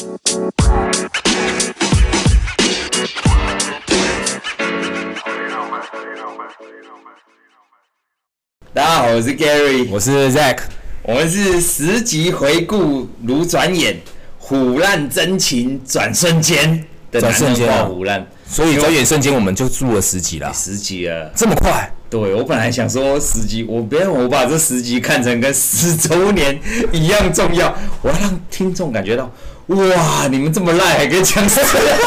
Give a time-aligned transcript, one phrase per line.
[0.00, 0.06] 大
[8.82, 10.60] 家好，我是 Gary，我是 Zack，
[11.02, 14.00] 我们是十集回顾如转眼，
[14.38, 21.92] 虎烂真情转瞬间的男人话唬烂，所以转眼瞬间我们就录了十集了，十集了，这么快？
[22.08, 26.58] 对，我本来想说十集，我别让我把这十集看成跟十周年
[26.90, 27.72] 一样重要，
[28.02, 29.30] 我要让听众感觉到，
[29.70, 31.60] 哇，你们这么烂还可以讲十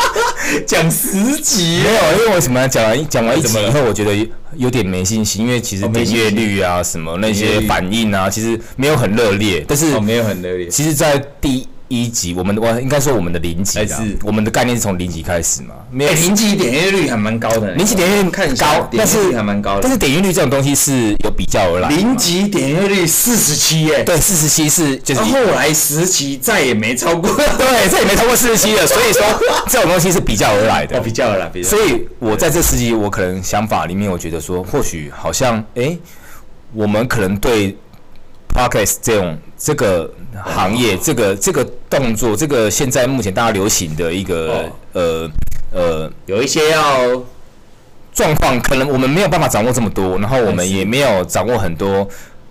[0.67, 1.79] 讲十集？
[1.83, 11.67] 没有，因为为什么讲完讲完一集以后，我觉得有点没信心，因为其实点阅率啊什么那些反应啊，其实没有很热烈，但是没有很热烈，其实，在第。
[12.01, 15.75] 一级，我们我应该说我们的零集是我们的概念是从零级开始嘛？
[15.91, 19.81] 没有零级点阅率还蛮高的，零级点阅率看高，但是还蛮高的。
[19.83, 21.89] 但是点阅率这种东西是有比较而来。
[21.89, 28.85] 零级点阅率四十七耶，对，四十七是就是后来十级再也没超过，对，再也没超过四十七了。
[28.87, 29.21] 所以说
[29.69, 31.51] 这种东西是比较而来的，比较而来。
[31.63, 35.97] 所以我在这十集，我可能想法里面，我觉得说，或许好像哎，
[36.73, 37.77] 我们可能对。
[38.53, 40.09] Podcast 这种这个
[40.43, 45.31] 行业，这个这个动作，这个现在目前大家流行的一个、哦、呃
[45.71, 47.21] 呃，有一些要
[48.13, 52.07] 状况，可能我们没有办法掌握这么多，然后我们也没有掌握很多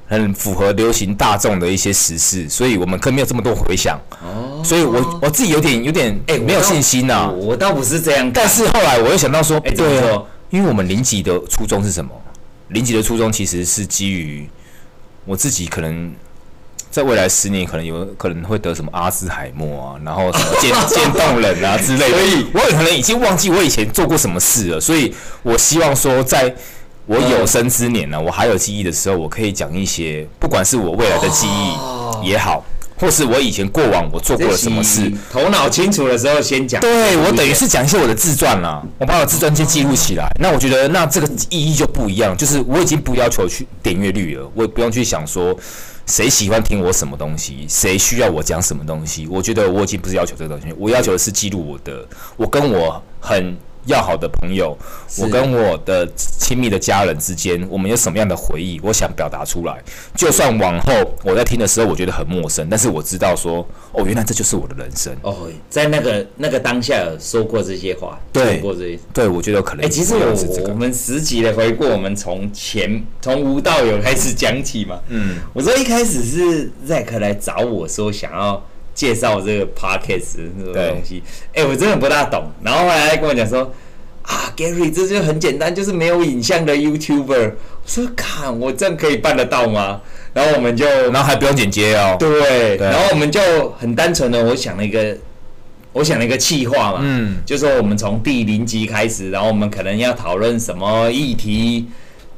[0.09, 3.97] 很符合流行大众的一些时事，所以我们可能没有这么多回响。
[4.23, 7.31] 哦，所以我我自己有点有点哎没有信心呐、啊。
[7.31, 12.11] 我倒不是这样，但是后来我又想到说，哎对哦，因为我们零级的初衷是什么？
[12.71, 14.49] 零级的初衷其实是基于。
[15.25, 16.13] 我自己可能
[16.91, 22.19] 在未来十年，可能有可能会得什么阿兹海默啊， 然后什么渐渐冻人啊之类的。
[22.19, 24.81] 所以我可能已经忘记我以前做过什么事了。
[24.81, 26.55] 所以我希望说，在
[27.07, 32.65] 我有生之年呢，我还有记忆的时候，我可以讲一些，不管是我未来的记忆也好。
[33.03, 36.81] 或是我以前过往我做过了什么事，头脑清楚的时候先讲。
[36.81, 40.31] 对，我等于是讲一些我的自传啦，我把我自传先记录起来。
[40.39, 45.53] 那我觉得那这个意义就不一样，就是我已经不要求去点阅率了，我也不用去想说
[46.07, 49.27] 谁喜欢听我什么东西，谁需要我讲什么东西。
[49.29, 53.57] 我觉得我已经不是要求这个东西，我要求的是记录我的，我跟我很。
[53.87, 54.77] 要好的朋友，
[55.19, 58.81] 我跟我的亲密的家人之间，我们有什么样的回忆？
[58.83, 59.83] 我想表达出来。
[60.15, 60.93] 就算往后
[61.25, 65.13] 我在听的时候，我觉得很陌生，但是我知道说，哦，原来这就是我的人生。
[65.23, 69.85] 哦，在那个那个当下说过这些话，对，说过这些，对我觉得可能。
[69.85, 74.99] 哎、欸，其实我我们十集的回顾，我们从前从无到有开始讲起嘛。
[75.09, 78.63] 嗯，我说一开始是 Zack 来找我说想要。
[78.95, 81.23] 介绍这个 podcast 那个东西，
[81.55, 82.51] 哎、欸，我真的不大懂。
[82.63, 83.73] 然后后来他跟我讲说，
[84.23, 87.53] 啊，Gary，这就很简单，就是没有影像的 YouTuber。
[87.85, 90.01] 我说，看我这样可以办得到吗？
[90.35, 92.17] 然后我们就，然后还不用剪接哦。
[92.19, 93.41] 对，对，然后我们就
[93.73, 95.17] 很单纯的，我想了一个，
[95.93, 101.89] 我想了一个企划嘛，嗯，就说我们从第零集开始，然后我们可能要讨论什么议题，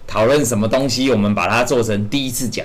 [0.06, 2.64] 讨论什么东西，我们把它做成第一次讲。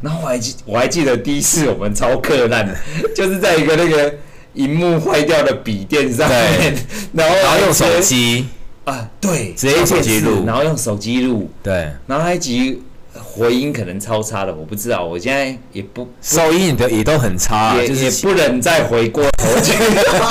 [0.00, 2.76] 然后我还记我还记得第一次我们超克烂的，
[3.14, 4.14] 就是在一个那个
[4.54, 6.74] 荧幕坏掉的笔电上面，
[7.12, 8.46] 然后然后用手机。
[8.84, 12.82] 啊，对，直接手机录，然后用手机录，对，然后那一集
[13.14, 19.72] 回音可能超差的，我不知道，我现在也不收音的也都很差，也也不能再回过头去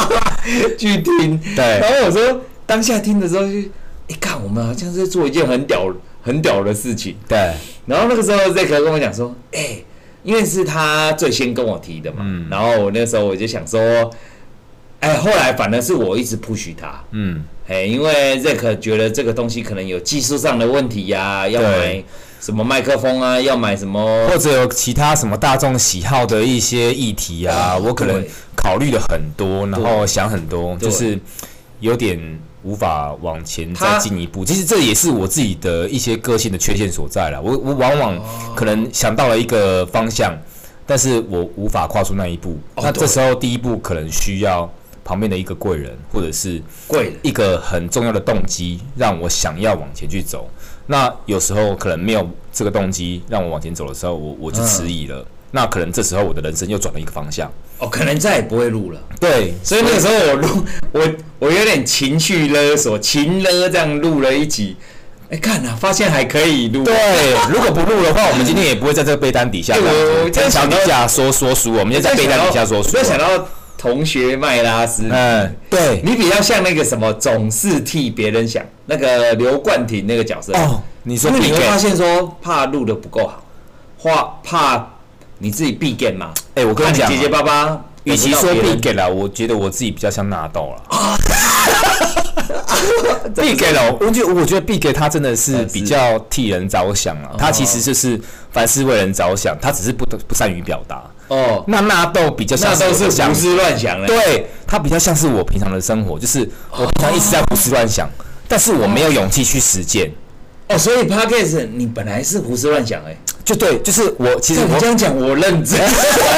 [0.78, 3.54] 去听，对，然后我说当下听的时候就，
[4.06, 5.92] 一看我们好像是做一件很屌
[6.24, 7.38] 很屌的事情，对。
[7.86, 9.86] 然后那个时候，Zack 跟我讲说：“哎、欸，
[10.24, 12.20] 因为是他最先跟我提的嘛。
[12.22, 13.80] 嗯”然后我那时候我就想说
[15.02, 22.02] ：“哎、欸，后来反而是我一直 push 他。”嗯，哎，因为 Zack 觉得这个东西可能有技术上的问题呀、啊，要买
[22.40, 28.24] 什么麦克风啊，要买什么，或者有其他什么大众喜好的一些议题啊，我可能
[28.56, 31.20] 考虑了很多，然后想很多，就是
[31.84, 32.18] 有点。
[32.66, 37.42] 无法往前再进一步，其实这也是我自己的一些个性的缺陷所在了。
[37.42, 38.18] 我我往往
[38.56, 40.34] 可能想到了一个方向，
[40.88, 42.58] 但是我无法跨出那一步。
[42.78, 44.74] 那这时候第一步可能需要
[45.04, 50.50] 旁边的一个贵人，或者是贵一个很重要的动机，让我想要往前去走。
[50.88, 55.28] 那有时候可能没有这个动机让我往前走的时候，我我就迟疑了。
[55.56, 57.48] 那可能这时候我的人生又转了一个方向。
[57.78, 59.00] 哦，可能再也不会录了。
[59.20, 64.76] 对，所以那个时候我录， 我我有点情绪勒索，情勒这样录了一集。
[65.30, 66.84] 哎，看啊，发现还可以录。
[66.84, 66.96] 对，
[67.52, 69.76] 如果不录的话，我们今天也不会在这个被单底下。
[69.78, 72.98] 我在墙底下说说书，我们就在被单底下说书。
[72.98, 73.48] 我想到
[73.78, 80.54] 同学麦拉斯，嗯，对，你比较像那个什么，总是替别人想，那个刘冠廷那个角色。
[80.54, 84.93] 哦，你说，因为你会发现说，怕录的不够好，怕怕。
[85.44, 86.32] 你自己必 game 嘛？
[86.56, 91.18] 哎、欸，我跟你讲，结结巴巴与其说必给了，我觉得我自己比较像纳豆了。
[93.36, 97.32] 必给了，我觉我觉得必给他真的是比较替人着想啊。
[97.38, 98.18] 他其实就是
[98.54, 101.04] 凡事为人着想，他只是不不善于表达。
[101.28, 102.94] 哦，那纳豆比较像是胡
[103.34, 108.10] 思乱想，对，他比较像是我平常的生活，就是我平常一直在胡思乱想，
[108.48, 110.10] 但是我没有勇气去实践。
[110.70, 115.80] 哦，所以 Podcast 你本来是胡思乱想哎，就对，就是我其实我这样讲我认真，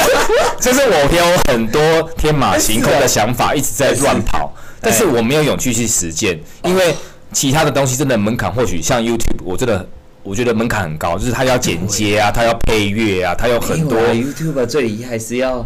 [0.60, 1.80] 就是我有很多
[2.16, 6.94] 天马行空的想法一直在乱跑， 但是我没有勇气去实践，因为
[7.32, 9.88] 其他的东西真的门槛或许像 YouTube，我真的
[10.24, 15.64] 我觉得门槛很高，就是它要剪接啊，它要配乐啊，它有很多 YouTube 最厉害是要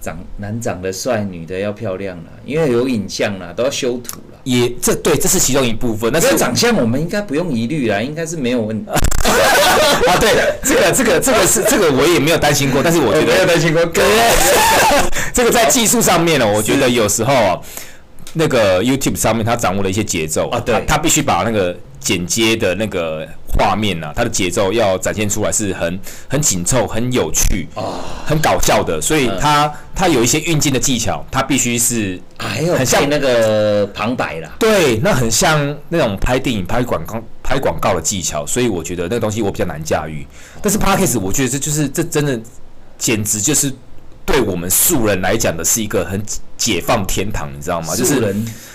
[0.00, 4.20] 长男长得帅，女的要漂亮了，因为有影像了，都要修图。
[4.42, 6.10] 也这对，这是其中一部分。
[6.12, 8.90] 那这个长相我们应该不用疑虑啦，应该是没有问题。
[10.08, 10.30] 啊，对，
[10.64, 13.84] 这个这个这个是这个我也没有担心过，但是我觉得没有担心过。
[15.32, 17.58] 这个在技术上面呢，我觉得有时候啊，
[18.34, 21.76] 那个 YouTube 上面他掌握了一些节奏啊，对，他必须把那个。
[22.00, 27.68] 剪接的那个画面呐、啊，它的节奏要展现出来是很很紧凑、很有趣、
[28.26, 34.50] 很搞笑的，所以它它有一些运镜的技巧，它必须是还有很像那个旁白啦。
[34.58, 40.26] 对，那很像那种拍电影、拍广告、拍广告的技巧，所以我觉得那个东西我比较难驾驭。
[40.60, 42.40] 但是 Podcast 我觉得这就是这真的
[42.98, 43.72] 简直就是。
[44.26, 46.22] 对我们素人来讲的是一个很
[46.60, 47.96] 解放天堂，你知道吗？
[47.96, 48.20] 就是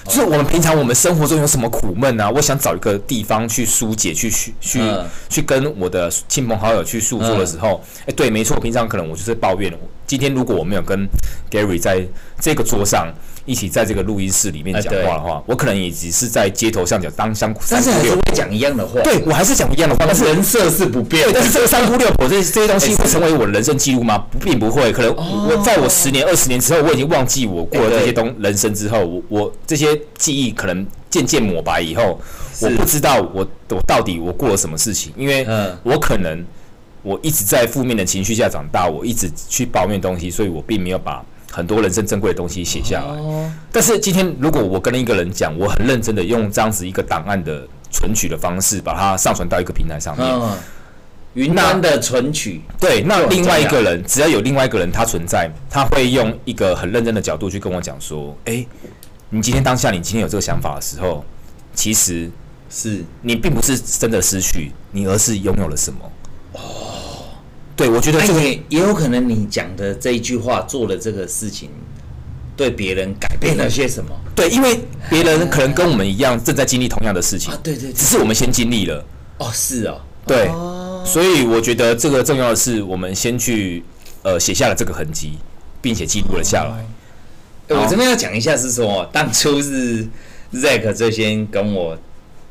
[0.05, 2.27] 就是我们平常我们生活中有什么苦闷啊？
[2.31, 4.81] 我想找一个地方去疏解，去去去
[5.29, 9.71] 去跟我的亲朋好友去诉说的时候，哎，对，没错，平常可能我就是抱怨。
[10.07, 11.07] 今天如果我没有跟
[11.51, 12.03] Gary 在
[12.41, 13.13] 这个桌上。
[13.47, 18.99] 一起在这个录音室里面讲话的话，我可能也只是在街头上讲当香，但是还是会讲一样的话。
[19.01, 21.23] 对，我还是讲一样的话，但是人设是不变。
[21.25, 24.25] 对但是这个三姑六婆这这些东西会成为我的人生记录吗？
[24.43, 24.91] 并不会。
[24.91, 32.19] 可能我在我十年、二十年之后，我已经忘记我过了这些东人生之后，我我这些记忆可能渐渐抹白以后，
[32.61, 35.45] 我不知道我我到底我过了什么事情，因为
[35.83, 36.43] 我可能
[37.03, 41.23] 我一直在负面的情绪下长大，我一直去抱怨东西，所以我并没有把。
[41.51, 50.27] 很多人生珍贵的东西写下来，但是今天如果我跟一个人讲，我很认真的用这样子一个档案的存取的方式，把它上传到一个平台上面，
[51.35, 58.65] 云端的存取，对，那另外一个人只要有另外一个人他存在，他会用一个很认真的角度去跟我讲说，诶，
[59.29, 61.23] 你今天当下你今天有这个想法的时候，
[61.73, 62.29] 其实
[62.69, 63.03] 是。
[63.21, 65.99] 你并不是真的失去，你而是拥有了什么。
[66.53, 66.61] 哦。
[67.75, 71.69] 对，我觉得这个也也有可能，你讲的这一句话做了这个事情，
[72.55, 74.09] 对别人改变了些什么？
[74.33, 74.79] 对，因为
[75.09, 79.03] 别人可能跟我们一样正在经历同样的事情啊，对对，只是我们先经历了。
[79.39, 80.47] 哦，是哦，对，
[81.05, 83.83] 所以我觉得这个重要的是，我们先去
[84.23, 85.37] 呃写下了这个痕迹，
[85.81, 86.85] 并且记录了下来。
[87.75, 90.05] 我这边要讲一下是说，当初是
[90.53, 91.97] Zack 最先跟我。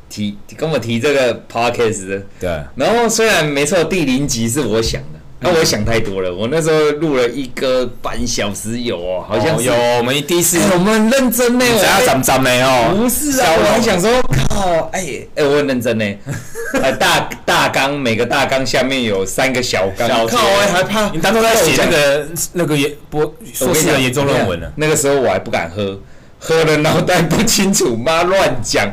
[0.06, 2.62] 提跟我提这个 podcast 的，对。
[2.76, 5.13] 然后虽然没错，第零集是我想的，
[5.44, 6.34] 那我想太多了。
[6.34, 9.72] 我那时候录了一个半小时有哦，好像有。
[9.98, 11.64] 我们第一次，我们很认真呢。
[11.78, 12.94] 想要怎么怎么哦？
[12.96, 14.10] 不是啊，我还想说，
[14.48, 15.06] 靠，哎
[15.36, 16.04] 哎，我很认真呢。
[16.98, 20.08] 大大纲每个大纲下面有三个小纲。
[20.26, 21.10] 靠，我还怕。
[21.10, 24.66] 你当初在写那个那个研博硕士的研究论文呢？
[24.76, 26.00] 那个时候我还不敢喝。
[26.46, 28.92] 喝了脑袋不清楚，妈乱讲，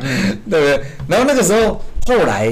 [0.50, 0.82] 对不对？
[1.10, 2.48] 然后那个时候，后来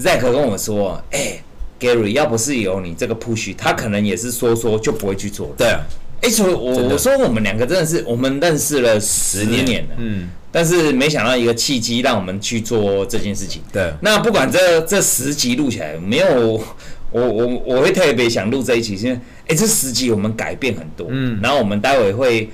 [0.00, 1.42] Zack 跟我说：“哎、欸
[1.80, 5.80] ，Gary，要不是有你这个 push，他可能也是说说就不会去做。”对啊，
[6.20, 13.62] 哎、欸，所以我我说我们两个真的是我们认识了十年年了，嗯，但是没想到一个契机让我们去做这件事情。
[13.72, 16.62] 对，那不管这这十集录起来没有，
[17.10, 19.18] 我我我会特别想录这一期，因为
[19.48, 22.50] 哎，这十集我们改变很多，嗯，然后我们待会会。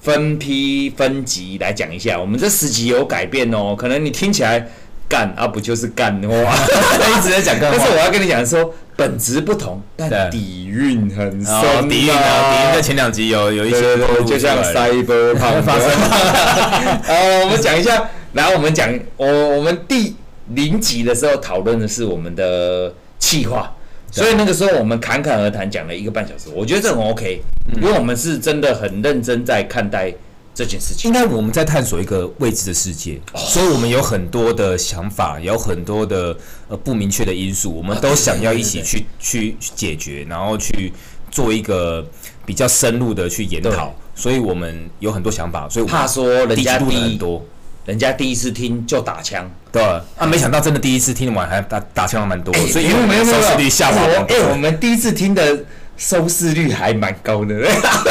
[0.00, 3.74] 分批分级来讲一下，我们这十集有改变哦。
[3.76, 4.64] 可能你听起来
[5.08, 6.28] 干啊，不就是干话？
[7.16, 7.76] 一直在讲干话。
[7.78, 11.88] 但是我要跟你讲说，本质不同，但底蕴很深。
[11.88, 13.96] 底蕴啊，底蕴在前两集有有一些，
[14.26, 15.88] 就像 Cyberpunk 发生。
[17.08, 20.14] 呃，我们讲一下，然后我们讲我我们第
[20.48, 23.72] 零集的时候讨论的是我们的企划。
[24.10, 27.42] 所以那个时候我们侃侃而谈，讲了一个半小时，我觉得这很 OK，
[27.76, 30.10] 因为我们是真的很认真在看待
[30.58, 31.08] 这件事情。
[31.08, 36.36] 应该我们在探索一个未知的世界，所以我们有很多的想法，有很多的
[36.66, 40.92] 呃不明确的因素，我们都想要一起去去解决，然后去
[41.30, 42.04] 做一个
[42.44, 43.94] 比较深入的去研讨。
[44.16, 47.44] 所以我们有很多想法，所以怕说人家录很多。
[47.86, 54.02] 人家第一次听就打枪，对啊，没想到真的第一次听完还打打枪还蛮多，欸、 所以因为没有没有，收视率下滑。
[54.28, 55.64] 哎，我们第一次听的
[55.98, 57.60] 收视率还蛮高的。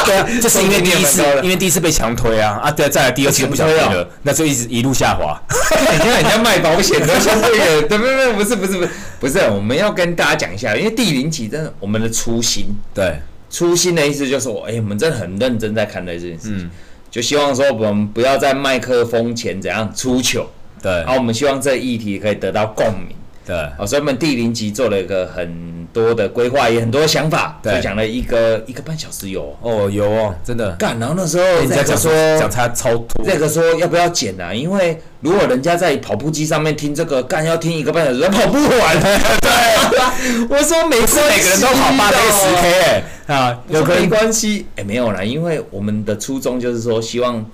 [0.06, 5.42] 对啊， 就是因为第一次，因为第一次被强推啊啊，对，再来第二次不想推了，那就一直一路下滑。
[5.94, 8.34] 你看人家卖保险的，像这个，对不对？
[8.34, 8.90] 不是不是不是
[9.22, 16.70] 不是，我们要跟大家讲一下，因为第零集真的，我们的初心，对，初心的意思就是我，哎，我们真的很认真在看待这件事情，
[17.10, 20.46] 就希望说我们不要在麦克风前怎样出糗。
[20.80, 23.17] 对，然后我们希望这议题可以得到共鸣。
[23.48, 31.00] 对，哦，所以我们第零集做了一个很多的规划，也很多的想法，就，讲了一个一个半小时有哦，有哦，真的干。
[31.00, 34.54] 然后那时候你在讲说讲他超脱，这个说要不要剪啊？
[34.54, 39.02] 因为如果人家在跑步机上面听这个干，要听一个半小时，跑不完。
[39.40, 47.46] 对， 我说每次每个人都跑八 K 十 K 哎啊，有没关系哎，没有啦，因为我们的初衷就是说希望。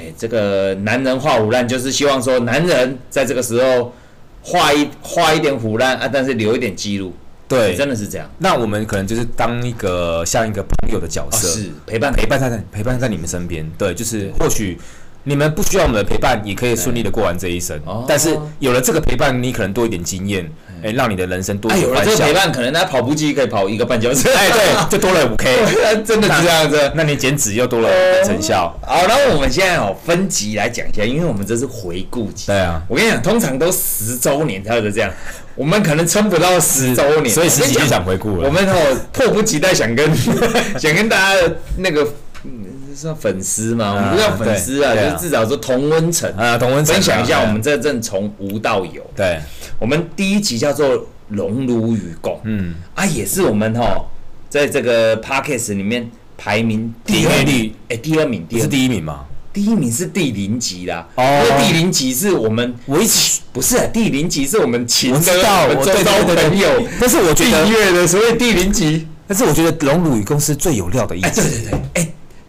[0.00, 3.92] 哎，这个男人化腐烂，就是希望说男人在这个时候
[4.48, 7.12] 画一画一点腐烂啊，但是留一点记录。
[7.46, 8.28] 对，真的是这样。
[8.38, 13.70] 那我们可能就是当一个像一个朋友的角色，哦、是陪伴陪伴在陪伴在你们身边。
[13.76, 14.78] 对，就是或许。
[15.24, 17.78] 你们不需要我们的陪伴，也可以顺利的过完这一生。
[18.06, 20.50] 但是有了这个陪伴，你可能多一点经验，
[20.82, 21.70] 哎，让你的人生多。
[21.76, 24.28] 有了这个陪伴，可能他跑步机可以跑一个半小时。
[24.34, 25.56] 哎，对，就多了五 K，
[26.04, 26.92] 真的是这样子。
[26.94, 27.88] 那 你减脂又多了
[28.24, 28.74] 成效。
[28.82, 32.46] 好，那我们现在哦分级来讲一下，因为我们这是回顾集。
[32.46, 35.10] 对啊，我跟你讲，通常都十周年才会这样，
[35.54, 38.46] 我们可能撑不到十周年，所以十集就想回顾了。
[38.46, 40.10] 我们哦迫不及待想跟
[40.78, 42.06] 想跟大家的那个。
[43.00, 43.94] 是粉丝嘛？
[43.94, 46.94] 我们不叫粉丝啊，就是至少说同温层啊，同温层。
[46.94, 49.00] 分享一下我们这阵从无到有。
[49.14, 49.38] 对，
[49.78, 52.74] 我们第一集叫做《荣辱与共》，嗯。
[52.94, 54.04] 啊，也是我们哈
[54.48, 59.24] 在这个 Podcast 里面排名第二名，哎，第二名，不是第一名吗？
[59.52, 65.32] 第一名是第零集啦，哦，因为第零集是我们我一起不是第零集是我们请的
[65.68, 66.68] 我们周遭的朋友，
[67.00, 72.08] 但是我觉得订阅的所以第零集，但是我觉得《荣辱与共》是最有料的一集，对对对，哎。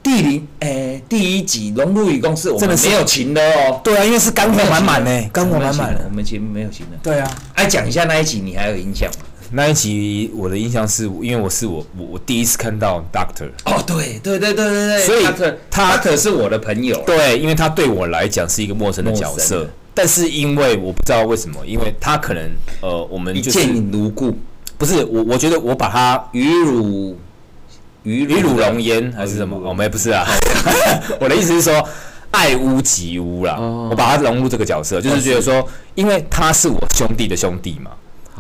[0.10, 3.80] 第零诶，第一集《荣辱与共》是我们没有情的哦。
[3.84, 6.02] 对啊，因为是干货满满呢，干货满满的。
[6.10, 6.98] 我们前面没有情的。
[7.04, 9.18] 对啊，来讲一下那一集，你还有印象吗？
[9.52, 13.50] 那一集我的印象是，因为我是我我我第一次看到 Doctor。
[13.66, 15.06] 哦，对对对对对对。
[15.06, 15.24] 所以
[15.70, 17.00] 他可是我的朋友。
[17.06, 22.50] 对，因为他对我来讲是一个陌生的角色，但是因为我不知道为什么，因为他可能
[22.82, 24.36] 呃，我们就是一见如故。
[24.76, 27.16] 不是我，我觉得我把他与汝。
[28.10, 29.56] 与与汝龙烟还是什么？
[29.58, 30.26] 我们也不是啊。
[31.22, 31.88] 我的意思是说，
[32.32, 33.56] 爱屋及乌啦。
[33.60, 35.64] 我把他融入这个角色，就是觉得说，
[35.94, 37.92] 因为他是我兄弟的兄弟嘛，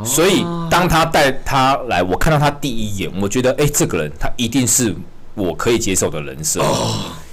[0.03, 4.95] 所以当他带他来，我看到他第一眼，我觉得，哎，这个人他一定是
[5.35, 6.61] 我可以接受的人设。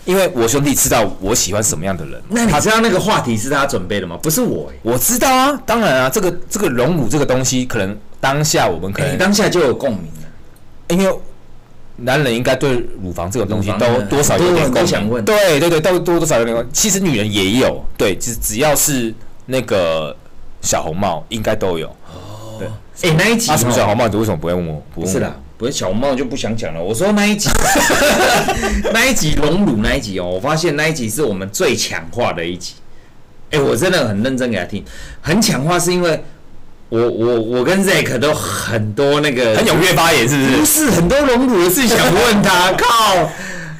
[0.05, 2.23] 因为我兄弟知道我喜欢什么样的人。
[2.28, 4.19] 那你知道那个话题是他准备的吗？
[4.23, 10.28] 不是我，我知道啊，当然啊，这个这个荣辱这个东西，可能当下我们可能当下就有共鸣了，
[10.88, 11.19] 因为。
[11.98, 16.72] 男人应该对乳房这种东西都多少有点共鸣，对对对，都多多少有点共鸣。
[16.72, 19.14] 其实女人也有，对，只只要是
[19.46, 20.14] 那个
[20.60, 21.88] 小红帽，应该都有。
[21.88, 22.68] 哦，对，
[23.08, 24.06] 哎，那一集啊，什么小红帽？
[24.06, 24.82] 你为什么不会问我？
[24.94, 26.82] 不是啦，不是小红帽就不想讲了。
[26.82, 27.48] 我说那一集，
[28.92, 32.74] 那一集荣辱那一集哦，我发现那一集是我们最强化的一集。
[33.50, 34.84] 哎，我真的很认真给他听，
[35.22, 36.22] 很强化是因为。
[36.88, 40.57] 我我我跟 Zack 都很多那个很踊跃发言，是不是？
[40.57, 42.73] 不是很多荣辱的事情想问他。
[42.78, 43.14] 靠！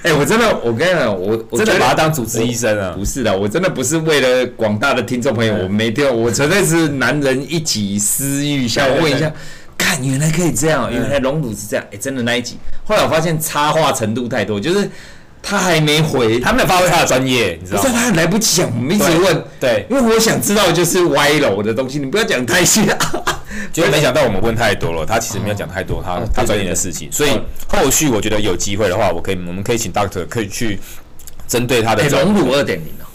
[0.03, 2.95] 哎、欸，我真的，我跟你讲，我我真的把他当主治医生啊！
[2.97, 9.33] 不是的，我真的不是为了广大的听众朋友，我没听，我纯粹是男人一己私欲一下，我问一下，
[9.77, 11.85] 看原来可以这样，原来荣辱是这样。
[11.87, 14.91] 哎、欸，真的那一集，后来我发现插话程度太多，就是。
[15.49, 17.83] 他还没回，他没有发挥他的专业，你知道吗？
[17.83, 19.45] 不是，他还来不及讲，我们一直问。
[19.61, 22.99] 对，因为我想知道就是歪楼的东西，你不要讲太细啊。
[23.73, 30.81] 结果没想到我们问太多了，他其实没有讲太多他 他专业的事情，所以后续我觉得有机会的话，我可以我们可以请 Doctor 可以去
[31.47, 33.07] 针对他的荣辱二点零哦，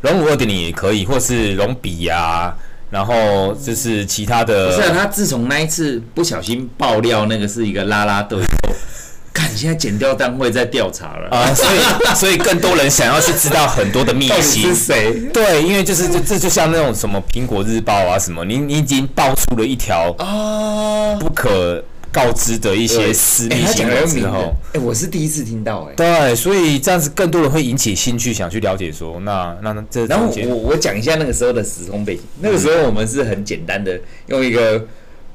[0.00, 2.52] 荣辱二点零也可以，或是荣比呀，
[2.90, 4.74] 然后就是其他的。
[4.74, 8.42] 不是，他自从那一次不小心爆料那个是一个拉拉队。
[9.58, 11.28] 看，现在减掉单位在调查了。
[11.30, 11.78] 啊，所以
[12.14, 15.12] 所以更多人想要去知道很多的秘辛是谁？
[15.32, 34.82] 对，因为就是这这就像那种什么苹果日报啊什么，你你已经爆出了一条啊不可告知的一些私密新闻之后，哎，我是第一次听到哎，对，所以这样子更多人会引起兴趣，想去了解说，那那那这然后我我讲一下那个时候的时空背景，那个时候我们是很简单的用一个。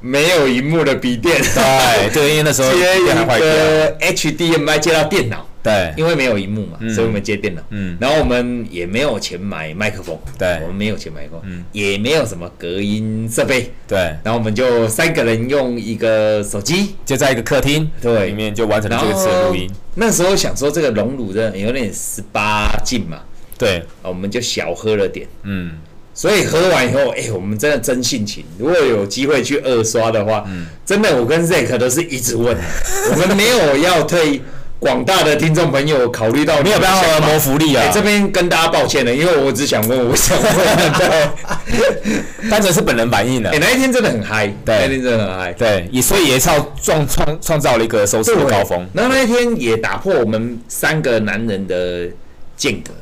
[0.06, 3.06] 没有荧幕的笔电，对对，因为那时候接一
[3.40, 7.62] 个 HDMI 接到电脑，对，因为没有荧幕嘛，所以我们接电脑。
[7.70, 13.98] 嗯，然后我们也没有钱买麦克风，对，我们没有钱买麦克风，嗯，也没有什么隔音设备，对。
[14.22, 19.70] 然后我们就三个人用一个手机，就在一个客厅，对，里面就完成了这个次录音。
[19.94, 23.20] 那时候想说这个荣辱的有点十八禁嘛，
[23.56, 25.72] 对，我们就小喝了点，嗯。
[26.14, 28.44] 所以喝完以后，哎、欸，我们真的真性情。
[28.56, 32.56] 如果有机会去二刷的话，嗯、真的，我跟 Zack 都是一直问，
[33.10, 34.40] 我们没有要对
[34.78, 37.82] 广大的听众朋友考虑到没有办法谋福利啊。
[37.82, 40.52] 欸、这边跟大家抱歉了，因为我只想问，我想问，
[40.98, 43.50] 对，单纯是本人反应的。
[43.50, 48.86] 哎、欸，那一天真的很嗨，对，那一天真的很嗨，对，也所以也创创创创造了一个收视的高峰。
[48.92, 52.08] 那那一天也打破我们三个男人的
[52.56, 52.92] 间隔。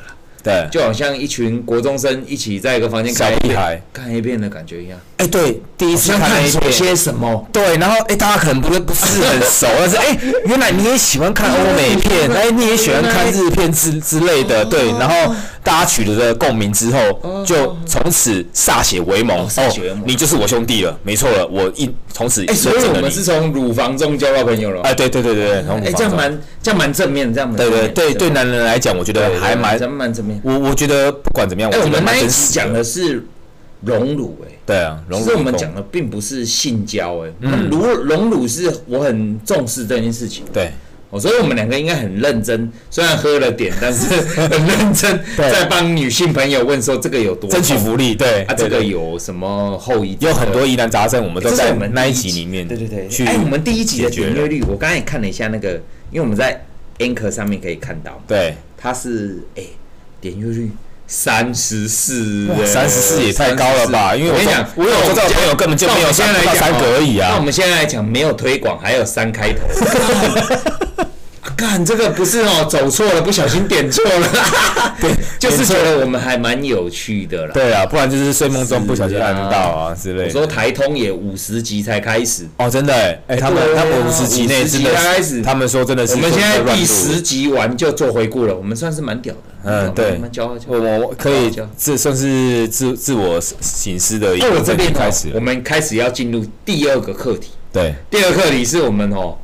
[0.43, 4.99] 对，就好像一群国中生一起在一个房间看 A 片，看 A 片的感觉一样。
[5.19, 7.49] 哎，对，第一次看 A 片些什么？
[7.53, 15.33] 对，然后哎，大家可能不是不是很熟，但是哎， 原来你也喜欢看欧美片，哎，你也喜欢看日片之之类的，对，然后
[15.65, 19.47] 大家取得了共鸣之后，就从此歃血为盟。
[19.49, 24.83] 歃血为盟，你就是我兄弟了，没错了，我一从此哎，所以我们是从乳房中交到朋友了。
[24.83, 30.41] 哎，对对对对，哎，这样蛮这样蛮正面，这样对对对对，男人来讲，我觉得还蛮蛮正面。
[30.45, 33.25] 我我觉得不管怎么样，哎，我们那一集讲的是
[33.83, 40.73] 荣辱，哎，对啊，其实我们讲的并不是性交，哎，嗯，炉熔炉是我很重视这件事情，对，
[41.13, 52.33] 哦，所以我们两个应该很认真，虽然喝了点，但是 很认真在帮女性朋友问说这个有多争取福利，对，啊，这个有什么后遗，有很多疑难杂症，我们都在那一集。
[52.33, 55.73] 里面，对对对，哎，我们第一集的点阅率，我刚才也看了一下那个，
[56.11, 56.65] 因为我们在
[56.99, 59.63] Anchor 上面可以看到，对，它是哎
[60.19, 60.71] 点阅率。
[61.09, 64.17] 三十四，三十四也太高了吧？
[64.17, 67.33] 因为我跟你讲，我有我这个朋友根本就没有现在来讲三个而已啊。
[67.33, 69.59] 那我们现在来讲，没有推广，还有三开头。
[71.63, 74.29] 干这个不是哦，走错了，不小心点错了。
[75.01, 77.53] 对，就是觉得我们还蛮有趣的啦。
[77.55, 80.25] 对啊，不然就是睡梦中不小心按到啊之类的。
[80.25, 82.93] 我说台通也五十集才开始哦，真的
[83.29, 86.15] 哎，他们他们五十集内真的开始，他们说真的是。
[86.15, 89.41] 我们现在第十集完就做回顾了，我们算是蛮屌的。
[89.65, 90.21] 嗯，对，
[90.67, 94.61] 我我可以这算是自自我省思的一个
[94.93, 95.31] 开始。
[95.33, 97.51] 我们开始要进入第二个课题。
[97.73, 99.39] 对，第二个课题是我们哦。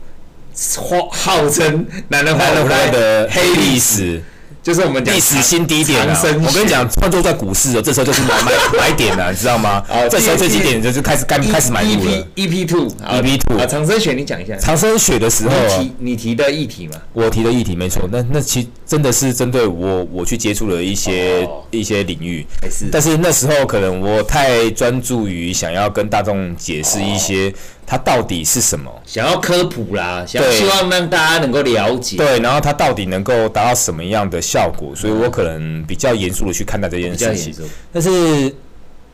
[0.77, 4.21] 号号称男人坏坏的黑历史，
[4.63, 6.21] 就是我们历史新低点啊！
[6.23, 9.83] 我跟你讲，换作在股市哦，这时候就是买买 买点了，你知道吗？
[10.11, 12.27] 这时候最低点就就开始开开始买入了。
[12.35, 14.57] EP two，EP two 啊，长生雪你讲一下。
[14.57, 16.95] 长生雪的时候，你你提的议题嘛？
[17.13, 22.45] 我提的议题没错，那那其真的是针对我我去接触了一些一些领域，
[22.91, 27.55] 但是那时候可能我太专注于想要跟大众解释一些。
[27.91, 28.93] 它到底是什么？
[29.07, 32.19] 想要科普啦，想希望让大家能够了解。
[32.19, 34.95] 对，然后它到底能够达到什么样的效果？
[34.95, 37.55] 所以我可能比较严肃的去看待这件事情。
[37.91, 38.55] 但是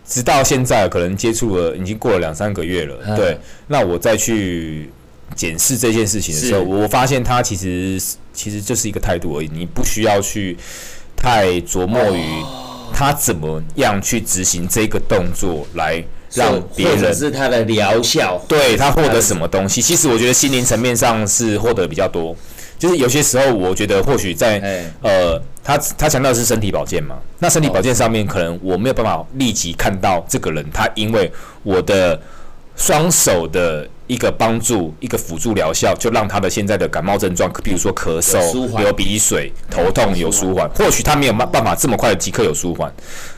[0.04, 2.96] 直到现在，可能接触了已经过了两三个月了。
[3.06, 4.90] 嗯、对，那我再去
[5.36, 10.56] 检视这件事情的时候，我发现它其实其实就是一个态度而已，你不需要去
[11.14, 12.24] 太琢磨于
[12.94, 16.02] 他怎么样去执行这个动作来。
[16.36, 19.80] 让别人是他的疗效，对他获得什么东西？
[19.80, 22.34] 其实我觉得心灵层面上是获得比较多。
[22.76, 24.58] 就是有些时候，我觉得或许在
[25.00, 27.14] 呃，他他强调的是身体保健嘛。
[27.38, 31.30] 那身体保健上面，可能我没有办法立即看到这个人，他因为
[31.62, 32.20] 我的
[32.76, 40.68] 双手的一个帮助、一个辅助疗效，就让他的现在的感冒症状，比如说咳嗽、流鼻水、头痛有舒缓。
[40.70, 42.92] 或许他没有办办法这么快的即刻有舒缓。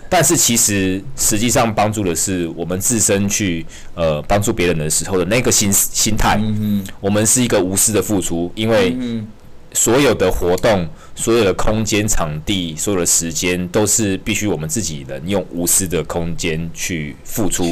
[0.09, 6.39] 但是其实实际上帮助的是我们自身去呃帮助别人的时候的那个心心态。
[6.41, 8.97] 嗯哼，我们是一个无私的付出，因为
[9.73, 17.65] 所有的活动、所有的空间、场地、所有的时间都是必须我们自己人用无私的空间去付出。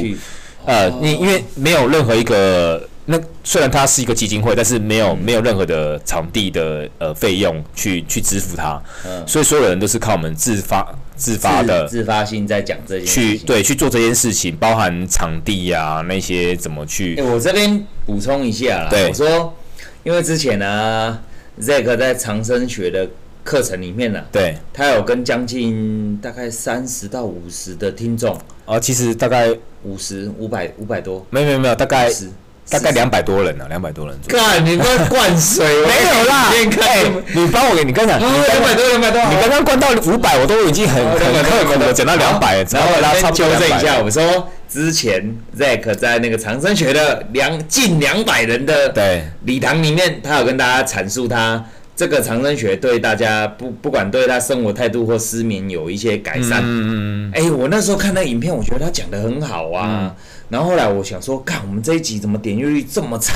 [0.65, 2.87] 呃，你因为没有任何一个。
[3.07, 10.83] 那虽然它是一个基金会，但是没有没有任何的场地的呃费用去去支付它，嗯，所以所有人都是靠我们自发
[11.15, 17.15] 自发的自发性在讲这件事去对去做这件事情，包含场地呀、啊、那些怎么去。
[17.17, 19.53] 欸、我这边补充一下我说，
[20.01, 21.21] 因为之前呢、啊
[21.61, 23.07] ，Zack 在长生学的
[23.43, 32.29] 课程里面呢、啊，对，他有跟将近大概三十到五十的听众，啊，其实大概五十五百五百多，没有没有没有，大概十。
[32.67, 34.19] 大概两百多人呢，两百多人。
[34.27, 36.49] 看你在灌水，没有啦。
[36.81, 37.03] 哎，
[37.35, 38.31] 你帮我给你刚才，两
[38.63, 39.21] 百多，两百多。
[39.29, 51.63] 你刚刚灌到五百，我都已经很很刻苦的讲到两百，然后他差不多纠正一下，我说之前 Zack 在那个长生学的两近两百人的对礼堂里面，他有跟大家阐述他
[51.95, 56.61] 这个长生学对大家不不管对他生活态度或失眠有一些改善。
[56.63, 56.91] 嗯嗯
[57.29, 59.87] 嗯哎，我那时候看那影片，我觉得他讲的很好啊。
[60.01, 60.15] 嗯、
[60.49, 63.33] 然后后来我想说，看我们这一集怎么点阅率这么差？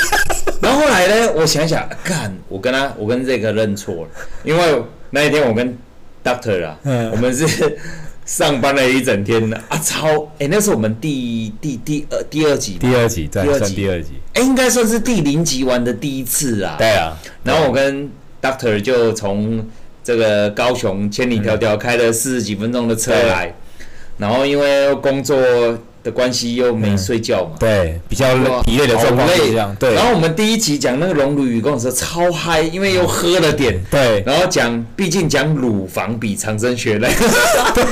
[0.60, 4.08] 然后后来呢，我想想，看我跟他，我跟这个认错了，
[4.44, 5.76] 因为那一天我跟
[6.22, 7.78] Doctor 啊，嗯、我们是。
[8.26, 9.78] 上班了一整天了啊！
[9.78, 16.76] 超哎、欸，那是我们第第第二第二集，第二集，第二集，第二集，哎、欸，应该算是第零集玩的第一次啊。
[16.78, 18.08] 对啊，然后我跟
[18.40, 19.66] Doctor 就从
[20.04, 23.54] 这个高雄千里迢迢开了四十几分钟的车来，
[24.18, 25.36] 然后因为工作。
[26.06, 27.56] 的关系又没睡觉嘛？
[27.58, 29.74] 对，比较疲累的状况这样。
[29.76, 29.92] 对。
[29.92, 33.82] 然后我们第一集讲那个龙乳与共的时候超嗨，因为又喝了点。
[33.90, 34.22] 对。
[34.24, 37.08] 然后讲，毕竟讲乳房比长生学累。
[37.74, 37.84] 对。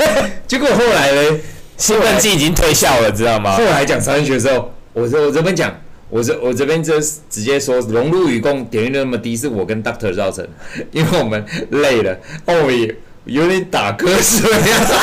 [0.46, 1.40] 结果后来呢，
[1.76, 3.57] 兴奋剂已经退效了，知道吗？
[3.57, 5.76] 后来讲长生学的时候，我说我这边讲，
[6.14, 10.46] 我这我这边就直接说融入与共点击率那么低，是我跟 Doctor 造成，
[10.92, 12.16] 因为我们累了。
[12.46, 12.94] 哦耶。
[13.24, 14.50] 有点打瞌睡，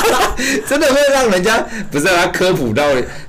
[0.69, 1.57] 真的会让人家
[1.89, 2.83] 不是他科普到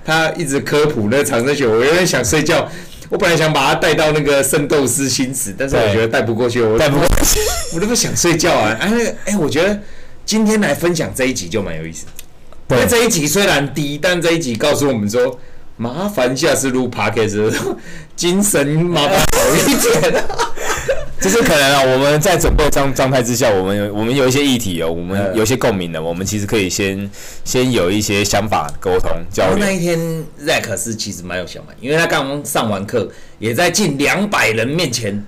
[0.04, 2.70] 他一直科普那个长生学，我有点想睡觉。
[3.08, 7.40] 我本来想把他带到那个圣斗士星矢，但是我觉得带不过去，我带不过去，
[7.74, 8.76] 我都不想睡觉啊！
[8.78, 9.80] 哎，那个哎，我觉得
[10.26, 12.04] 今天来分享这一集就蛮有意思。
[12.68, 15.40] 因为这一集虽然低，但这一集告诉我们说，
[15.82, 17.76] 麻烦下次录 podcast 的时候，
[18.14, 20.24] 精神麻烦好一点。
[21.20, 27.10] 就是可能啊，我们在准备状状态之下，我们有我们有一些议题哦，我们有一些共鸣的，我们其实可以先
[27.44, 29.58] 先有一些想法沟通交流。
[29.58, 29.98] 那一天
[30.44, 33.08] Zack 是其实蛮有想法，因为他刚刚上完课，
[33.40, 35.24] 也在近两百人面前。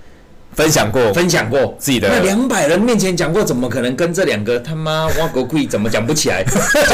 [0.54, 2.08] 分享过，分享过自己的。
[2.08, 6.42] 那两百人面前讲过，怎么可能跟这两个他妈挖狗贵怎么讲不起来？
[6.46, 6.50] 就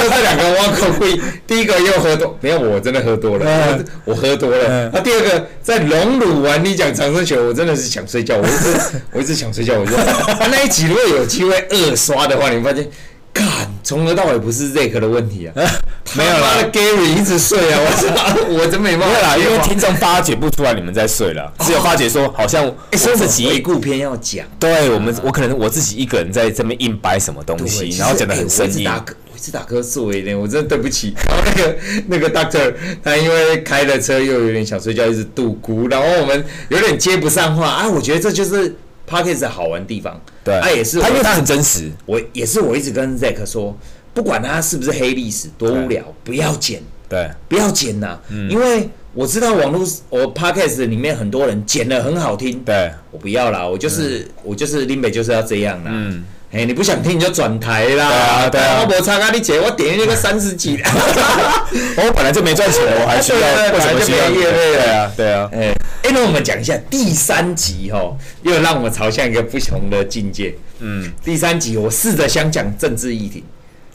[0.08, 4.58] 这两个挖狗贵，第一个又喝多，没有我真的喝多了，嗯、我喝多了。
[4.68, 8.80] 那、嗯啊、第二个在隆乳完你讲长生学，我真的是想睡觉，我一直
[9.12, 9.78] 我一直想睡觉。
[9.78, 12.88] 我觉得那一集如果有机会二刷的话，你会发现。
[13.32, 13.46] 干，
[13.90, 15.52] 从头到尾不是 Zack 的问题啊，
[16.14, 31.12] 没有啦，Gary 一直睡啊，我操， 我真没办法啦，因为听众发觉不出来你们在睡了，只有发觉说好像说自己回顾篇要讲，对我们，我可能我自己一个人在这边硬掰什么东西，然后讲的很生硬，我一直打瞌睡一点，我真的对不起。
[31.26, 31.76] 然 后那个
[32.06, 32.72] 那个 Doctor
[33.02, 37.66] 他因为开了车又有点想睡觉，一直度咕，然后我们有点接不上话。
[37.66, 38.76] 啊，我觉得这就是。
[39.10, 41.90] Podcast 好玩的地方，对，他也是，他因为它很真实。
[42.06, 43.76] 我也是，我一直跟 Zack 说，
[44.14, 48.48] 不管他是不是黑历史，多无聊，不要剪，对，不要剪呐，嗯。
[48.48, 56.24] 因为我知道网络我 Podcast 里面很多人剪的很好听，对，我不要啦，我就是我就是林北就是要这样啦，嗯。
[56.52, 58.08] 哎，你不想听你就转台啦。
[58.08, 58.86] 对啊，对啊。
[58.88, 60.76] 我无差啊，你姐，我点那个三十几。
[61.96, 63.38] 我本来就没赚钱，我还需要
[63.72, 65.48] 为什么需要业啊，对啊。
[65.52, 70.52] 哎，哎，那我们讲一下第三集哈，又让我们朝向一个不同的境界。
[70.80, 73.44] 嗯，第三集我试着想讲政治议题。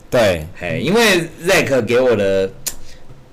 [0.08, 2.50] 对，哎，因为 Zack 给我的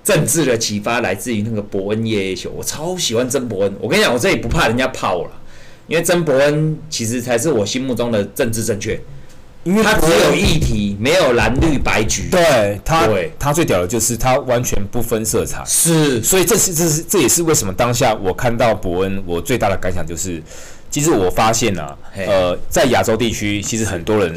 [0.02, 3.74] 政治的启发来自于那个伯恩夜夜秀，我超喜欢曾伯恩。
[3.80, 5.30] 我跟你讲，我这里不怕人家泡了，
[5.86, 9.00] 因为曾伯恩其实才是我心目中的政治正确。
[9.64, 12.28] 因为他只有议题，没有蓝绿白橘。
[12.30, 15.64] 对他，对他最屌的就是他完全不分色彩。
[15.64, 20.42] 是，所以这是这是这也是为什么当下我看到伯恩，我最大的感想就是，
[20.90, 24.34] 其实我发现啊，呃，在亚洲地区，其实很多人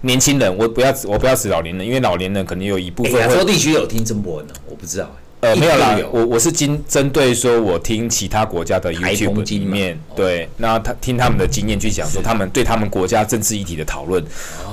[0.00, 5.14] 年轻人，我不要我不要指老年人，因为老年人可能有一部分亚洲地区有听曾伯恩的，我不知道。
[5.42, 14.24] 呃，没有啦，我我是经针对说，我听其他国家的 YouTube 里面，对，那他听他们的经验去讲说，他们对他们国家政治议题的讨论，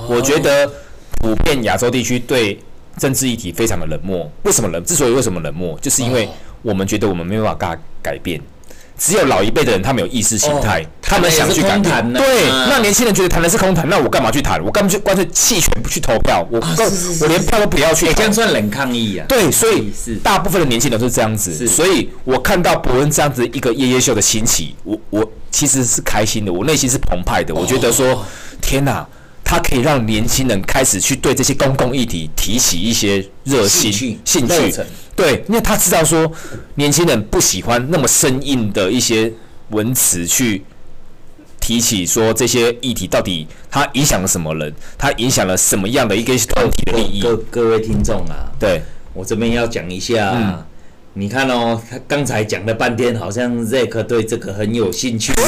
[0.08, 0.70] 我觉得
[1.20, 2.56] 普遍亚洲地区对
[2.96, 4.30] 政治议题非常的冷漠。
[4.44, 4.84] 为什么冷？
[4.84, 6.28] 之所以为什么冷漠，就是因为
[6.62, 8.40] 我们觉得我们没有办法改改变。
[9.00, 11.82] 只有老一辈的人，他们有意识形态，他们想去谈。
[11.82, 14.62] 对，那年轻人觉得谈的是空谈，那我干嘛去谈？
[14.62, 16.46] 我干嘛去干脆弃权不去投票？
[16.50, 16.60] 我
[17.22, 18.12] 我连票都不要去。
[18.12, 19.24] 这样算冷抗议啊？
[19.26, 19.90] 对，所以
[20.22, 21.66] 大部分的年轻人都是这样子。
[21.66, 27.54] 所以我看到伯恩这样子一个夜夜秀的兴起，我我其实是开心的，我内心是澎湃的。
[27.54, 28.22] 我觉得说，
[28.60, 29.06] 天哪，
[29.50, 33.92] 他可以让年轻人开始去对这些公共议题提起一些热心
[34.24, 34.72] 兴趣。
[35.16, 36.30] 对，因为他知道说，
[36.76, 39.32] 年轻人不喜欢那么生硬的一些
[39.70, 40.62] 文词去
[41.58, 47.20] 提起说这些议题到底它影响了什么人，它影响了什么样的一个团体的利益。
[47.20, 48.80] 各各位听众啊，对
[49.12, 50.64] 我这边要讲一下，嗯、
[51.14, 55.42] 你看哦，他刚才讲了半天，好像 Zack 对这个很有兴趣啊。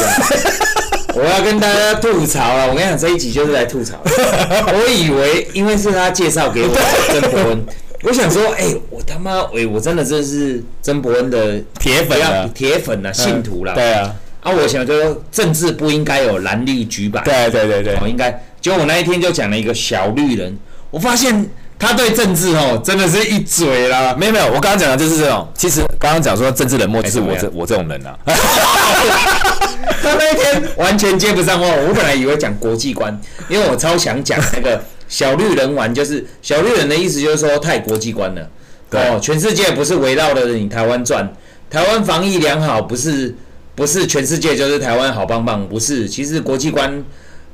[1.15, 3.97] 我要跟大家吐槽啊，我跟你讲，这一集就是来吐槽。
[4.05, 7.65] 我以为因为是他介绍给我的曾伯恩。
[8.03, 13.75] 我想说，哎、欸，我他妈，哎，我真的真是曾伯恩的铁粉啊，铁粉啊，信徒啦。
[13.75, 18.43] 对啊，啊，我想说政治不应该有蓝绿橘白，对对对对，我，应该。
[18.61, 20.57] 结果我那一天就讲了一个小绿人，
[20.91, 21.49] 我发现
[21.83, 24.15] 他对政治哦真的是一嘴啦。
[24.17, 25.49] 没有没有，我刚刚讲的就是这种。
[25.53, 28.17] 其实刚刚讲说政治冷漠就是我这我这种人啊。
[28.25, 38.49] 他那一天完全接不上话，我本来以为讲国际观，因为我超想讲那个小绿人玩，就是小绿人的意思就是说太国际观了。
[38.89, 41.29] 对哦，全世界不是围绕着你台湾转，
[41.69, 43.35] 台湾防疫良好不是。
[43.75, 46.07] 不是全世界就是台湾好棒棒，不是。
[46.07, 47.03] 其实国际观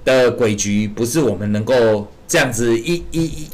[0.05, 3.49] 的诡局不是我们能够这样子一一一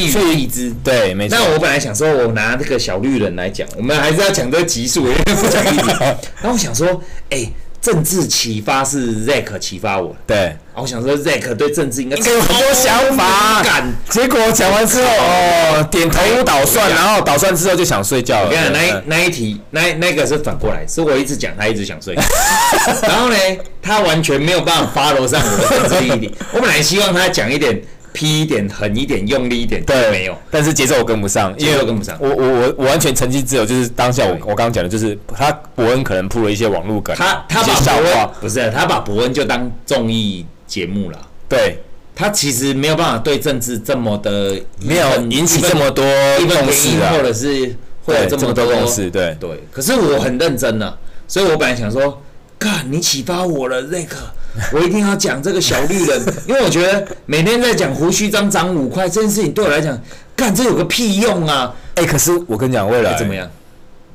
[0.00, 0.72] 一语以之。
[0.84, 1.38] 对，没错。
[1.38, 5.88] 那我本来想说，我拿这个小绿人来讲，我们还是要讲这个集数，因为不讲议题。
[6.40, 6.88] 然后我想说，
[7.30, 7.52] 哎、欸。
[7.78, 13.62] 政治启发是 Zack 启发我，对，我想说 Zack 对政治应该有很多想法，
[14.10, 18.46] 结果讲完之后，哦，点头捣蒜，然后捣蒜之后就想睡觉了。
[18.46, 22.16] 我跟你讲，那一那一题，那那个是反过来，是我一直讲，他一直想睡。
[23.06, 23.36] 然后呢，
[23.80, 26.34] 他完全没有办法 follow 上我的政治议题。
[26.52, 27.80] 我本来希望他讲一点。
[28.16, 30.34] 批一点，狠一点，用力一点，对，没有。
[30.50, 32.16] 但是节奏我跟不上，节奏跟不上。
[32.18, 41.18] 我我我我完全成绩只有就是当下我我刚刚讲的就是他伯恩可能铺了一些网络梗，他他把不是他把伯恩就当综艺节目了。
[41.46, 41.78] 对，
[42.14, 46.02] 他其实没有办法对政治这么的没有引起这么多
[46.38, 49.10] 共识或者是会有这么多共识。
[49.10, 49.62] 对对。
[49.70, 50.96] 可是我很认真呢，
[51.28, 52.22] 所以我本来想说，
[52.58, 54.16] 干你启发我了，那个。
[54.72, 60.00] 我一定要讲这个小绿人， 因为我觉得每天在讲胡须张涨五块这件事情，对我来讲，
[60.34, 61.74] 干这有个屁用啊！
[61.96, 63.50] 哎、欸，可是我跟你讲，未来怎么样？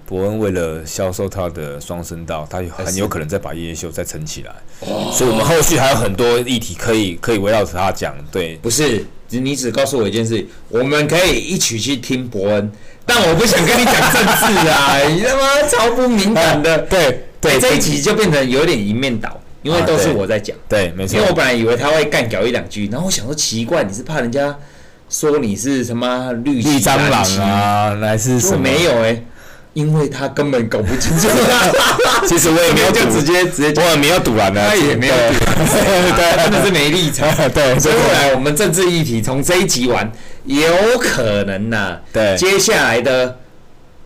[0.07, 4.51] 伯恩为了销售他的双声道，他很有可能再把夜夜秀再撑起来，
[5.13, 8.15] 所以我们后续还有很多议题可以可以围绕着他讲。
[8.31, 12.71] 对，不是，你只告诉我一件事，我们可以一起去听伯恩，
[13.05, 16.79] 但我不想跟你讲政治啊， 你他妈超不敏感的。
[16.79, 19.37] 对对，这一集就变成有点一面倒。
[19.63, 21.15] 因为都是我在讲、啊，对，没错。
[21.17, 24.57] 因为我本来以为他会干掉一两句，然后我想说奇怪，你是怕人家
[25.07, 28.57] 说你是什么绿绿蟑螂啊，还是什么？
[28.57, 29.25] 没有哎、欸，
[29.73, 31.27] 因为他根本搞不清楚。
[32.25, 37.29] 其实我也没有 就直接直接，我也没有堵完的，他也没有赌完，对， 真的是没立场。
[37.51, 40.11] 对，所以后来我们政治议题从这一集完，
[40.45, 40.65] 有
[40.99, 43.37] 可能呐、啊，对，接下来的。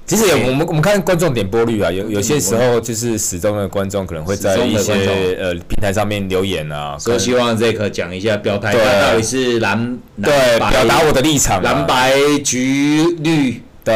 [0.07, 4.93] 其实有我们我们看观众点播率啊，有有些时候就是始终的观众可能会在一些
[5.39, 12.13] 呃平台上面留言啊，所以希望这颗讲一下表态，他到底是蓝对表达我的立场，蓝白
[12.43, 13.95] 橘绿对，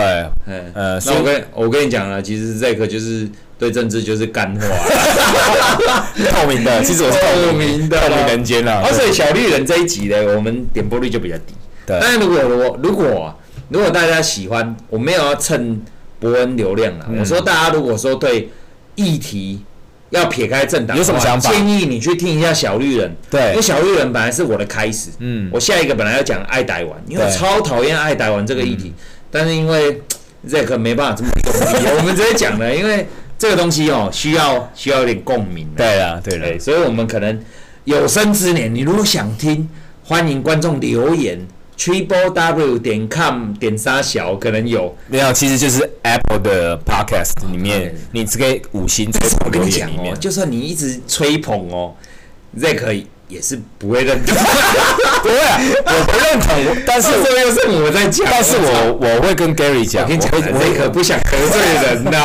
[0.74, 4.66] 呃，那我跟我跟你讲啊，其实这颗就是对政治就是干话，
[6.32, 8.82] 透明的，其实我是透明的，透明人间啊。
[8.84, 11.54] 而且小绿人这一集呢，我们点播率就比较低，
[11.86, 12.00] 对。
[12.02, 13.36] 但是如果如果如果
[13.70, 15.80] 如果大家喜欢，我没有要蹭。
[16.20, 18.50] 博恩流量了，我说大家如果说对
[18.96, 19.62] 议题
[20.10, 21.52] 要撇开政党，有什么想法？
[21.52, 23.16] 建议你去听一下小绿人。
[23.30, 25.10] 对，因为小绿人本来是我的开始。
[25.20, 28.94] 嗯，我下一个本来要讲爱台湾，因为超讨厌爱台湾这个议题，
[29.32, 30.02] 但是因为
[30.48, 31.30] 这个没办法这么
[31.74, 35.70] 用力， 我们直接讲了，因为这个东西哦需要需要有点共鸣。
[35.78, 37.40] 对啊，对了，所以我们可能
[37.86, 39.70] 有生之年，你如果想听，
[40.04, 41.40] 欢迎观众留言。
[41.80, 45.32] Triple W 点 com 点沙小可能有没有？
[45.32, 49.10] 其实就是 Apple 的 Podcast 里面，你只给五星。
[49.14, 51.96] 吹捧我跟你讲哦，就算你一直吹捧哦
[52.60, 54.36] ，Zack 也是不会认同。
[55.22, 56.84] 不会啊，我不认同。
[56.86, 58.28] 但是这又是我在讲。
[58.30, 62.20] 但是我我会跟 Gary 讲，我跟你讲，Zack 不想得罪人 呐。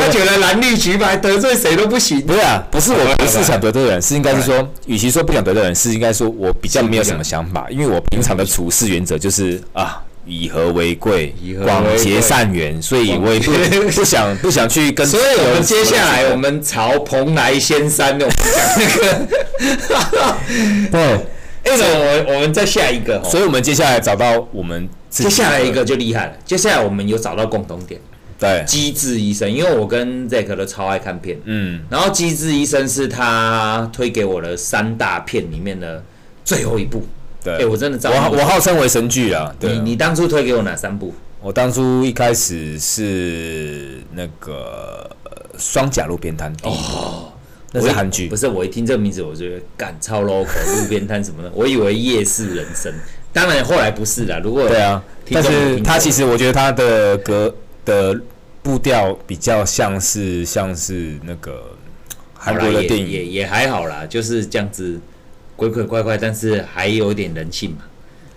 [0.00, 2.20] 他觉得蓝绿橘白得罪谁都不行。
[2.22, 10.02] 不是啊，不是我不是想得罪人，是应该是说，与其说不想得罪人，是应该说我比较没有什么想法，因为我平常的处事原则就是啊。
[10.26, 13.52] 以和为贵，广结善缘，所以我也不
[13.90, 15.06] 不想不想去跟。
[15.06, 18.38] 所以我们接下来我们朝蓬莱仙山的 我们
[19.88, 20.08] 讲
[20.90, 21.26] 那个，对，
[21.64, 26.32] 那种我我们再下一个，所以我们接下来找到我们接下来一个就厉害了。
[26.44, 27.98] 接下来我们有找到共同点，
[28.38, 36.02] 对，机智医生，因为我跟 Zack 都超爱看片，嗯，然后机智医生是他推给我的三大片里面的
[36.44, 37.02] 最后一部。
[37.42, 39.54] 对，哎，我真的，我我号称为神剧啊。
[39.60, 41.14] 你你当初推给我哪三部？
[41.40, 45.08] 我当初一开始是那个
[45.56, 47.32] 《双甲路边摊》哦，
[47.70, 48.28] 那是韩剧。
[48.28, 52.92] 不是，我一听这个名字，我觉得赶超 local 路边摊什么的，我以为夜市人生。
[53.32, 54.40] 当然后来不是啦。
[54.42, 58.20] 如果对啊，但是他其实我觉得他的歌的
[58.60, 61.62] 步调比较像是像是那个
[62.34, 64.98] 韩国的电影，也也还好啦，就是这样子。
[65.58, 67.78] 鬼鬼怪怪，但是还有点人性嘛。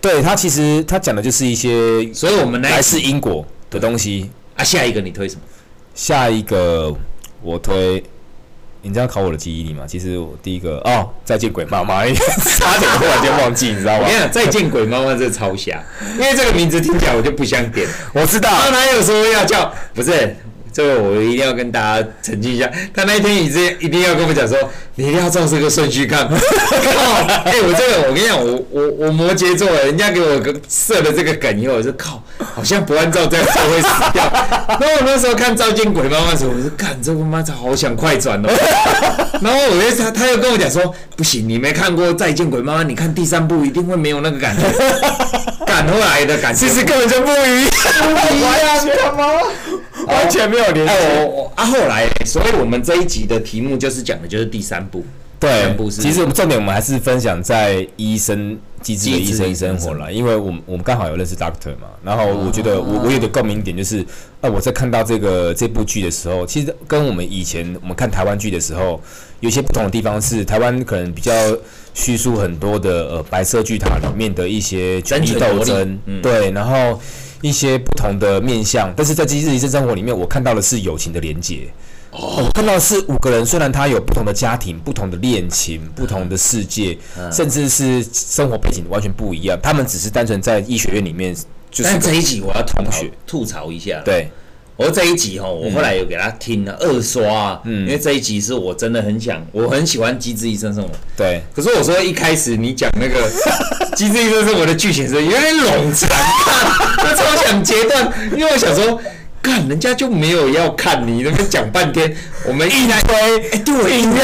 [0.00, 4.28] 对，他其实他讲的就是一些，所以我们来是因果的东西。
[4.56, 5.42] 啊，下一个你推什么？
[5.94, 6.92] 下一个
[7.40, 8.02] 我推
[8.82, 9.84] 你知道考我的记忆力吗？
[9.86, 12.04] 其实我第一个哦，再见鬼妈妈，
[12.58, 14.08] 差点突然间忘记，你知道吗？
[14.32, 15.80] 再见鬼妈妈这超瞎，
[16.14, 17.86] 因为这个名字听起来我就不想点。
[18.12, 20.36] 我知道，他哪有说要叫，不是。
[20.72, 24.56] 这个我一定要跟大家澄清一下，他那一天一直一定要跟我们讲说，
[24.94, 26.26] 你一定要照这个顺序看。
[26.28, 26.34] 靠！
[27.44, 32.22] 哎，我这个我跟你讲，我我我摩羯座，人家给我个设了这个梗以后，我说靠，
[32.54, 34.24] 好像不按照这样做会死掉。
[34.80, 38.48] 然后我那时候看《再见鬼妈妈》的时候，我说看这个妈操，好想快转哦。
[39.42, 44.62] 然后我觉得他他又跟我讲说，不行，你没看过《再见鬼妈妈》，你看第三部一定会没有那个感觉。
[45.66, 47.72] 赶回来的感觉，其实根本就不一样，
[48.28, 49.24] 不一样吗？
[50.06, 50.92] 完全没有联系。
[50.94, 55.04] 我我啊，后来，所以我们这一集的题目就是讲的就是第三部。
[55.38, 64.06] 对，其实我们重点我们还是分享在医生机智的医生生活啦，因为我们我们刚好有认识 Doctor 嘛，然后我觉得我我有个共鸣点就是，
[64.40, 69.02] 呃，我在看到这个这部剧的时候，其实跟我们以前我们看台湾剧的时候
[69.40, 71.32] 有些不同的地方是，台湾可能比较
[71.92, 77.00] 叙述很多的呃白色巨塔里面的一些权力斗争，对，然后。
[77.42, 81.68] 一些不同的面相，但是在《机智医生生活》里面，我看到的是友情的连结。
[82.12, 86.96] 哦，我看到的是五个人，虽然他有不同的家庭、不同的恋情、不同的世界，
[87.30, 91.34] 甚至是生活背景完全不一样，他们只是单纯在医学院里面。
[91.70, 91.84] 就是。
[91.84, 94.02] 但这一集我要同学吐槽一下。
[94.04, 94.30] 对。
[94.76, 100.88] 我这一集哈，我后来有给他听了二刷，嗯，因为这一集是我真的很想，我很喜欢《机智医生生活》。
[101.16, 103.30] 对，可是我说一开始你讲那个
[103.94, 106.08] 《机智医生生活》的剧情是有点冗长，
[106.98, 108.98] 我超想截断，因为我想说，
[109.42, 112.16] 干人家就没有要看你那边讲半天，
[112.48, 114.14] 我们硬推，硬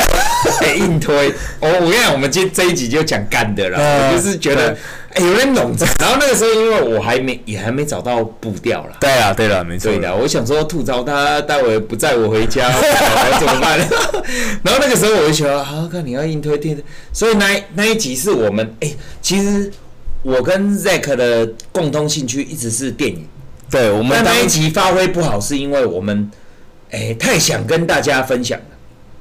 [0.61, 1.35] 推，硬推。
[1.61, 4.77] 我我跟你讲，我们今这一集就讲干的了，我就是觉得。
[5.15, 8.97] 欸、有点笼子， 然后那个时候因为我还没也还没找到步调了。
[9.01, 9.91] 对啊，对了，没错。
[9.91, 13.79] 对的，我想说吐槽他待会不载我回家， 我怎么办？
[14.63, 19.71] 然后那个时候我就想说，好，看你要硬推推的，所以那那一集是我们哎、欸，其实
[20.23, 23.27] 我跟 Zack 的共同兴趣一直是电影。
[23.71, 26.31] 对，我们那一集发挥不好，是因为我们
[26.91, 28.65] 哎、欸、太想跟大家分享了。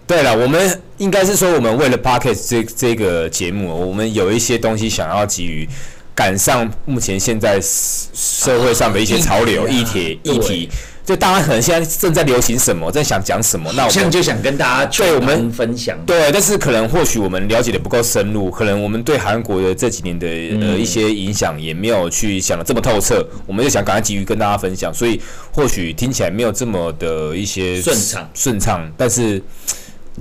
[0.07, 5.67] 对了，我们应该是说，我们为了 Podcast 这这个节目，我们有一些东西想要急于
[6.15, 10.69] 赶上目前现在社会上的一些潮流议题议题。
[11.05, 15.97] 就大家可能现在正在流行什么，在想讲什么，那我们就想跟大家对我们分享。
[16.05, 25.21] 对，但是可能或许我们了解的不够深入，可能我们对韩国的这几年的呃一些影响也没有去想的这么透彻，我们就想赶快急于跟大家分享，所以
[25.53, 29.41] 或许听起来没有这么的一些顺畅顺畅，但是。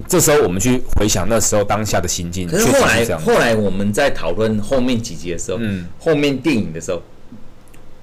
[0.07, 2.49] 这时候我们去回想那时候当下的心境。
[2.49, 7.03] 可是后来，后来我们在讨论后面几集的时候，嗯，后面电影的时候，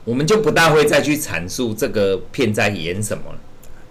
[0.03, 3.39] 我们就不大会再去阐述这个片在演什么了。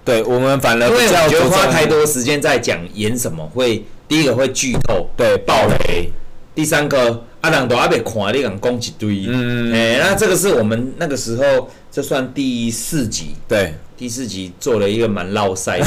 [0.05, 6.11] 对，我们反而不要觉得花太多时间在讲演什么，会第一个会剧透，对，暴雷。
[6.55, 13.75] 第三个，阿朗都阿被看，你敢讲一堆，嗯，哎，那这个是我们那个时候，这算第四集，对。
[13.95, 15.87] 第四集做了一个蛮绕赛的，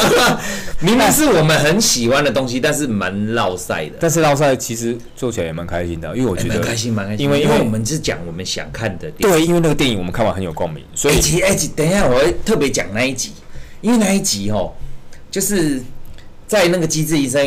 [0.80, 3.96] 明明是我们很喜欢的东西，但是蛮绕赛的。
[4.00, 7.22] 但是绕赛其实做起来也蛮开心的，因为我觉得蛮开心，蛮开心。
[7.26, 10.82] 因为因为我们是讲我们想看的电影，对，因为那个电影我们看完很有共鸣。
[10.94, 13.32] 所以，哎，等一下我会特别讲那一集，
[13.82, 14.72] 因为那一集哦，
[15.30, 15.82] 就是
[16.52, 17.42] 在那个《机智医生》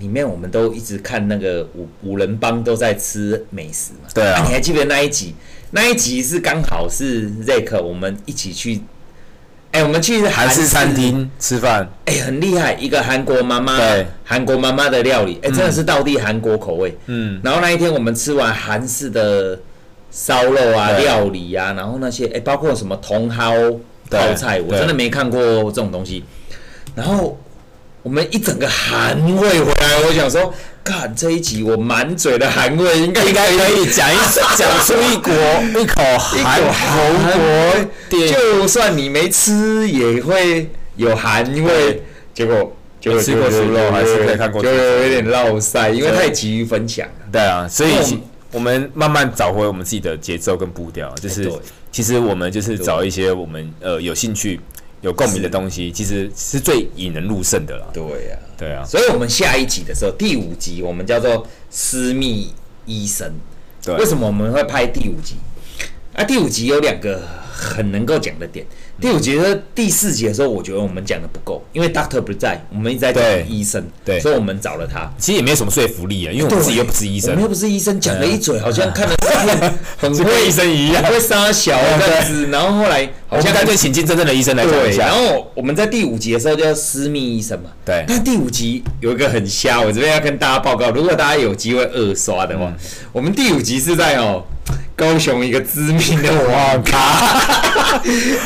[0.00, 4.08] 里面，我们都一直看那个五五人帮都在吃美食嘛。
[4.12, 5.32] 对啊，你还记得那一集？
[5.70, 8.82] 那一集是刚好是 Zack 我们一起去。
[9.70, 17.40] 哎、欸，我们去韩式餐厅吃饭，哎、欸，很厉害，一个韩国妈妈，对，韩国妈妈的料理，哎、欸，真的是道地韩国口味，嗯。
[17.44, 19.56] 然后那一天我们吃完韩式的
[20.10, 23.78] 烧肉啊、料理啊，然后那些，哎、欸，包括什么茼蒿
[24.10, 26.24] 泡菜，我真的没看过这种东西。
[26.96, 27.38] 然后
[28.08, 30.52] 我们一整个韩味回来，我想说。
[30.82, 34.16] 看这一集，我满嘴的韩味，应该应该可以讲一
[34.56, 35.34] 讲出一国
[35.82, 42.02] 一口韩国店，就算你没吃也会有韩味。
[42.32, 47.06] 结果就吃过猪肉，还是可以看过，就有点绕塞，因为太急于分享。
[47.30, 47.92] 对啊，所以
[48.50, 51.52] 我们慢慢找回我们自己的节奏跟步调，就是
[51.92, 54.58] 其实我们就是找一些我们呃有兴趣。
[55.00, 57.88] 有共鸣的东西，其实是最引人入胜的了。
[57.92, 58.84] 对呀，对啊。
[58.84, 61.30] 所以，我们下一集的时候，第五集我们叫做
[61.70, 62.52] 《私密
[62.86, 63.28] 医生》。
[63.86, 63.96] 对。
[63.96, 65.36] 为什么我们会拍第五集？
[66.14, 67.22] 啊，第五集有两个
[67.58, 68.64] 很能够讲的点。
[69.00, 75.10] 第五集的第四集的时候，我觉得我们讲的不够，因为 Doctor 不在，我们一直在讲医生，对，所以我们找了他。
[75.18, 82.46] 其实也没有什么说服力啊，因为我们自己又不是医生，我们又不是医生，讲了一嘴好像看了很会医生一样，会杀小这样子。
[82.48, 85.06] 然后后来好像干脆请进真正的医生来讲一下。
[85.06, 88.04] 然后我们在第五集的时候叫私密医生嘛，对。
[88.06, 92.72] 但第五集有一个很瞎，我这边要跟大家报告，如果大家有机会二刷的话，
[93.12, 94.44] 我们第五集是在哦。
[94.94, 97.40] 高雄一个知名的网咖，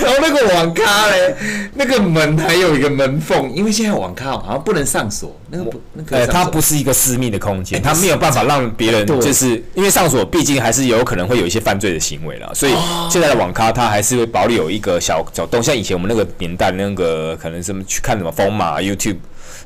[0.02, 1.34] 然后那个网咖嘞，
[1.74, 12.72] 那个门还有一个门缝，因为现在网咖好像不能上锁，那个不，那个它不是一个私密的空间，它没有办法让别人，就是因为上锁，毕竟还是有可能会有一些犯罪的行为了，所以
[13.10, 19.16] 现在的网咖它还是会保留一个小小洞，像以前我们那个年代那个可能什么去看什么风马 YouTube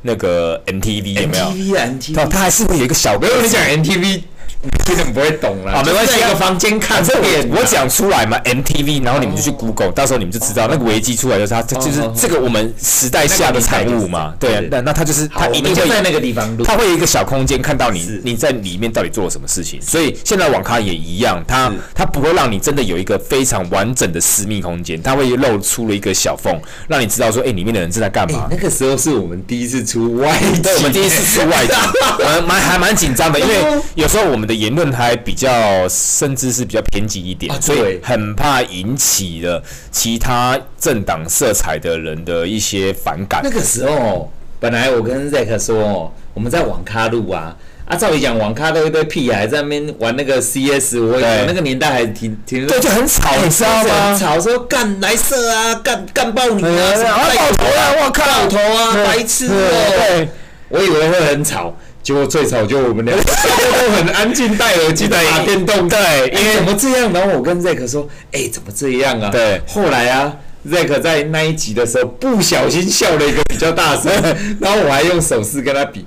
[0.03, 4.23] 那个 MTV 有没有？MTV 它它还是会有一个小，没有你讲 MTV。
[4.63, 28.49] 你根本不会懂了，啊，没关系，一个房间看这边，我讲出来嘛，MTV，然后你们就去 Google，到时候你们就知道那个危机出来就是它，就是这个我们时代下的产物嘛，对，那那它就是它一定会在那个地方，它会有一个小空间看到你你在里面到底做了什么事情，所以现在网咖也一样，它它不会让你真的有一个非常完整的私密空间，它会露出了一个小缝，让你知道说，哎，里面的人正在干嘛。
[28.51, 31.75] 那个时候是我们第一次出外景，我们第一次出外景，
[32.47, 33.55] 蛮还蛮紧张的，因为
[33.95, 34.57] 有时候我们的。
[34.57, 43.43] 言论还比较，甚至是比较偏激一点，啊、所以很怕引起了其他政党色彩的人的一些反感。
[43.45, 54.19] 那个时候，本来我跟 Zack 说，我们在网咖录啊，啊，照理讲网咖都一堆屁孩在那边玩那个 CS，我那个年代还挺挺，对，就很吵，你知道吗？
[54.19, 60.27] 吵说干来色啊，干干爆你啊，爆头啊，我靠，爆头啊，白痴哦，
[60.71, 61.77] 我以为会很吵。
[62.07, 65.89] 结果最吵就我们俩， 都很安静，戴耳机在打电动。
[65.89, 67.13] 对，因为怎么这样？
[67.13, 69.61] 然后我跟 Zack 说：“哎，怎么这样啊？”对。
[69.67, 70.33] 后来啊
[70.69, 74.13] ，Zack 在那一集的时候不小心笑了一个比较大声，
[74.63, 76.05] 然后我还用手势跟他比。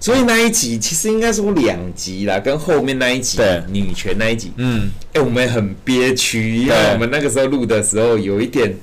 [0.00, 3.38] 所以那一集其实应该说两集啦，跟后面那一集
[3.70, 8.74] 女权那一集，嗯，哎，我们很憋屈，因为我们那个时候录的时候有一点，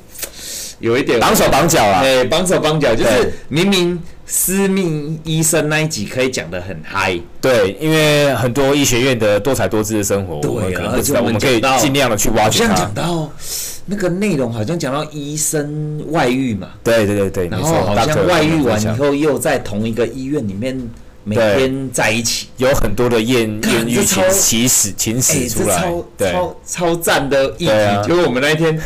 [0.77, 3.99] 有一点绑手绑脚啊，哎，绑手绑脚，就是明明。
[4.33, 12.65] 私密医生那一集可以讲的很嗨，对，因为很多医学院的多彩多姿的生活，对，我们可能不知道，我们可以尽量的去挖掘。
[12.65, 13.29] 好像讲到
[13.85, 20.81] 那个内容，好像讲到医生外遇嘛，对对对对，然后好像外遇完以后又在同一个医院里面
[21.25, 28.79] 每天在一起，有很多的艳艳遇情起始情史出来，对，超超赞的议题，就是我们那一天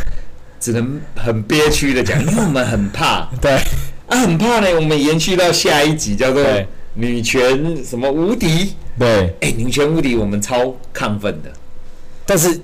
[0.60, 3.60] 只能很憋屈的讲，因为我们很怕， 对。
[4.08, 4.68] 啊，很怕呢。
[4.76, 6.44] 我们延续到下一集，叫做
[6.94, 8.74] “女权什么无敌”。
[8.98, 9.08] 对，
[9.42, 11.52] 哎、欸，女权无敌，我们超亢奋的。
[12.26, 12.60] 但是，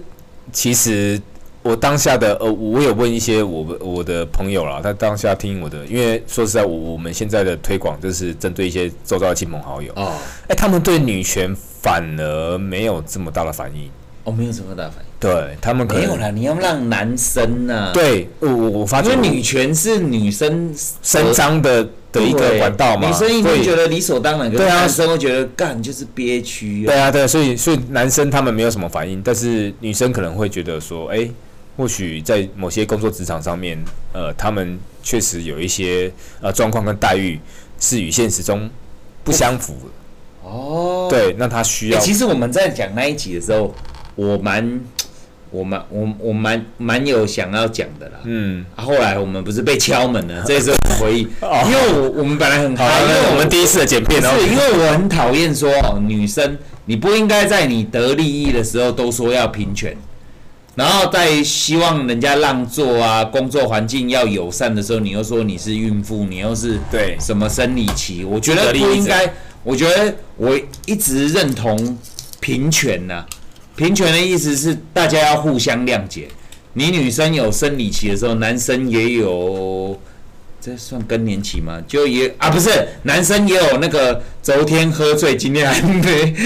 [0.54, 1.22] 其实
[1.62, 9.92] 我当下的呃，我有问一些我我的朋友啦，他当下听我的，因为说实在，我我们现在的推广就是针对一些周遭的亲朋好友。
[9.96, 10.14] 哦。
[10.44, 13.89] 哎、欸，他们对女权反而没有这么大的反应。
[14.24, 15.11] 哦，没有什么大反应。
[15.19, 17.91] 对他们可能没有啦，你要让男生呢、啊？
[17.93, 26.86] 对，我我我发觉，因为女权是女生伸张的的一个管道嘛，女生一定觉得理所当然，对啊，男生会觉得干就是憋屈。
[26.86, 31.32] 对啊，对，所以所以男生他们没有什么反应，但是女生可能会觉得说，哎、欸，
[31.78, 33.78] 或许在某些工作职场上面，
[34.13, 36.11] 呃，他们确实有一些
[36.41, 37.39] 呃状况跟待遇
[37.80, 38.69] 是与现实中
[39.24, 40.49] 不相符的。
[40.49, 42.03] 哦，对，那他需要、欸。
[42.03, 43.74] 其实我们在讲那一集的时候，
[44.16, 44.82] 我蛮。
[45.53, 55.70] 我蛮我我蛮蛮有想要讲的啦，嗯，啊，后来我们不是被敲门了， 这是回忆，哦、因为我我们本来很好，因为我们第一次的剪片，是因为我很讨厌说
[56.07, 59.93] 女生，你不应该在你得利益的时候都说要平权，
[60.76, 67.18] 然后在希望人家让座啊，工作环境要友善的时候，你又说你是孕妇，你又是对。
[67.20, 69.30] 什么生理期，我觉得不应该，
[69.66, 71.97] 我觉得我一直认同
[72.39, 73.28] 平权呐、啊。
[73.76, 76.28] 平权的意思是大家要互相谅解。
[76.74, 79.99] 你女生有生理期的时候，男生也有，
[80.61, 81.82] 这算更年期吗？
[81.86, 86.01] 就也啊，不是，男生也有那个昨天喝醉，今天还没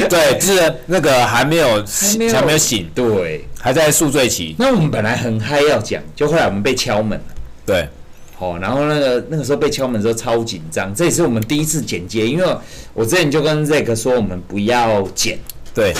[0.09, 4.55] 对，就是那个还没有还没有，醒，对，还在宿醉期。
[4.57, 7.25] 那我们本来很嗨要讲，就后来我们被敲门了。
[7.63, 7.87] 对，
[8.35, 12.57] 好，然后那个那个时候被敲门的时候超紧张，这也是我们第一次剪接，因为
[12.95, 15.37] 我之前就跟 Zack 说，我们不要剪，
[15.71, 15.93] 对。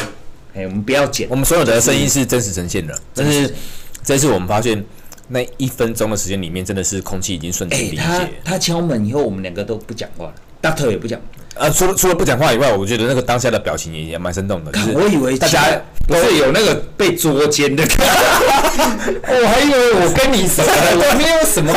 [0.55, 1.27] 哎，我们不要剪。
[1.29, 3.53] 我们所有的声音是真实呈现的，但是
[4.03, 4.83] 这次我们发现
[5.27, 7.97] 那一分钟的时间里面，真的是空气已经瞬间凝结。
[7.97, 11.19] 他他敲门以后，我们两个都不讲话了，Doctor 也不讲。
[11.55, 14.71] 呃，除了除了不讲话以外，我觉得那个当下的表情也也蛮生动的。
[14.93, 17.83] 我以为大家不是有那个被捉奸的，
[19.23, 21.73] 我还以为我跟你什么的，我没有什么。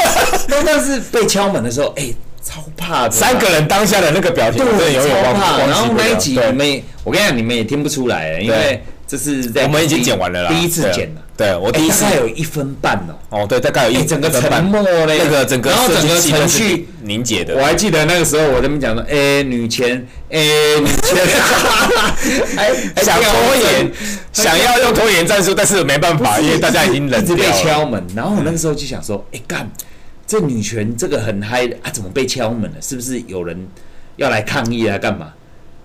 [0.66, 2.12] 但是被敲门的时候，哎，
[2.48, 3.10] 超怕的。
[3.10, 5.58] 三个人当下的那个表情，对，超怕。
[5.58, 11.22] 然后那一集你们，我跟你讲，你们也听不出来，因为这是在我们已经剪完了啦，第一次剪了。
[11.36, 13.14] 对，我第一次大概有一分半哦。
[13.30, 16.88] 哦，对，大概有一整个沉默嘞，那个整个，然后整个程序。
[17.02, 17.54] 凝结的。
[17.54, 20.40] 我还记得那个时候，我这边讲说，哎，女权，哎，
[20.80, 21.26] 女权，
[22.56, 23.90] 还想拖延，
[24.32, 29.70] 想要用拖延战术，但是没办法，因为大家已经冷掉被敲门，然后我那个时候就想说，哎，干，
[30.28, 32.76] 这女权这个很嗨啊，怎么被敲门了？
[32.82, 33.66] 是不是有人
[34.16, 34.98] 要来抗议啊？
[34.98, 35.32] 干嘛？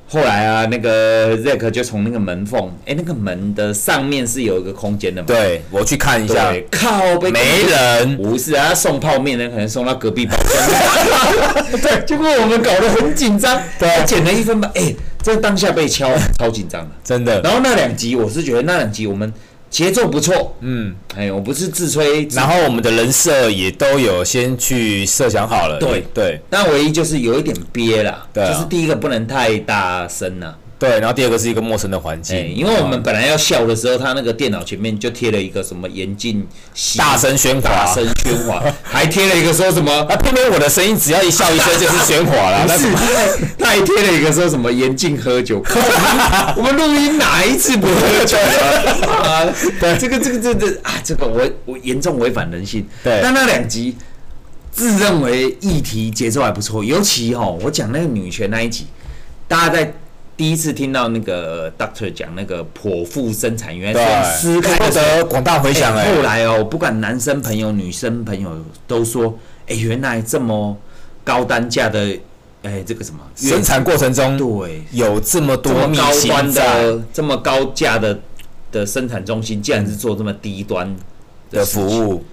[0.06, 5.28] 后来啊，那个 Zack 就从那个门缝，哎，那个门的上面是有一个空间的嘛？
[5.28, 11.72] 对，我去看一下，靠，没人，不是啊，送泡面的可能送到隔壁包厢。
[11.82, 17.41] 对，结果我们搞得很紧张，对，减了一分半，哎，这当下被敲，超紧张的，真的。
[17.41, 19.32] 然后那两集，我是觉得那两集我们。
[19.74, 26.04] 节奏不错，嗯，哎，我不是自吹，然后我们的人设也都有先去设想好了，对。
[26.14, 30.56] 对，但唯一就是有一点憋了，对，就是第一个不能太大声了。
[30.84, 36.46] 对，然后第二个是一个陌生的环境，因为我们本来要笑的时候，他那个电脑前面就贴了一个什么严禁
[36.98, 45.64] 大声喧哗，大声喧哗， 还贴了一个说什么啊，偏偏我的声音只要一笑一声就是喧哗了，不是，他还贴了一个说什么严禁喝酒，
[46.58, 48.38] 我们录音哪一次不喝酒
[49.24, 49.48] 啊？
[49.80, 52.86] 对，这个这个这这啊，这个我我严重违反人性。
[53.02, 53.96] 对，但那两集
[54.70, 58.88] 自认为议题节奏还不错，尤其哈，我讲那个女权那一集，
[59.48, 59.94] 大家在。
[60.36, 66.16] 第一次听到那个 Doctor 讲那个剖腹生产，原来是撕开的广大回响哎。
[66.16, 68.50] 后来哦，不管男生朋友、女生朋友
[68.88, 70.76] 都说，哎，原来这么
[71.24, 72.18] 高单价的，
[72.64, 78.20] 哎，这个什么生产过程中，对，有这么多高端的、这么高价的
[78.72, 80.96] 的生产中心，竟然是做这么低端
[81.52, 82.24] 的服务。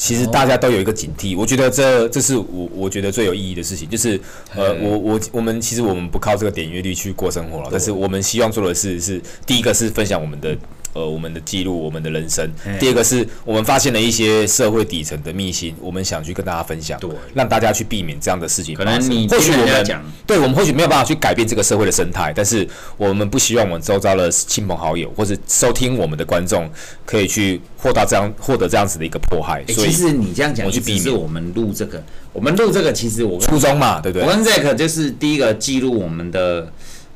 [0.00, 4.18] 其实大家都有一个警惕，我觉得这这是我我觉得最有意义的事情，就是
[4.56, 10.56] 呃，我我我们其实我们不靠这个点阅率去过生活了，但是我们希望做的是是第一个是分享我们的。
[10.92, 12.50] 呃，我们的记录，我们的人生。
[12.78, 18.74] 第二个是我们发现了一些社会底层的秘辛，我们想去跟大家分享，对，让大家去避免这样的事情。
[18.74, 22.66] 可能你或许我们讲，对我们或许没有办法去改变这个社会的生态，但是
[22.96, 26.68] 我们不希望我们周遭的亲朋好友或者收听我们的观众
[27.04, 29.64] 可以去获到这样获得这样子的一个迫害。
[29.68, 34.26] 所以，其实你这样讲，我去避免我们录这个，我们录这个，其实我初衷嘛，对不对？
[34.26, 36.72] 我跟 Zack 就是第一个记录我们的。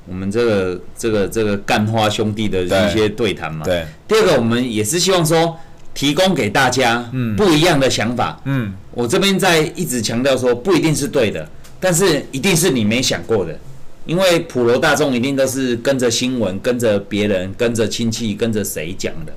[0.07, 3.65] 我们这个这个这个干花兄弟的一些对谈嘛。
[3.65, 3.87] 对。
[4.07, 5.57] 第二个，我们也是希望说，
[5.95, 8.39] 提供给大家不一样的想法。
[8.45, 8.75] 嗯。
[8.93, 11.49] 我这边在一直强调说，不一定是对的，
[11.81, 13.59] 但是一定是你没想过的，
[14.05, 19.33] 因为普罗大众一定都是跟着新闻、跟着别人、跟着亲戚、跟着谁讲的。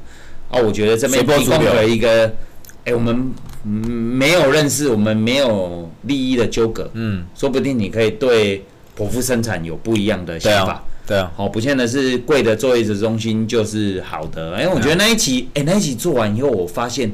[0.49, 2.31] 啊，我觉得这边提供了一个，
[2.83, 3.31] 哎，我们
[3.63, 6.89] 没有认识，我们没有利益的纠葛。
[6.93, 7.25] 嗯。
[7.33, 8.63] 说不定你可以对。
[8.97, 14.55] 剖腹生产有不一样的想法，对啊，好，不见得是贵的坐月子中心就是好的。
[14.55, 17.11] 哎，我觉得那一期，哎，那一期做完以后，我发现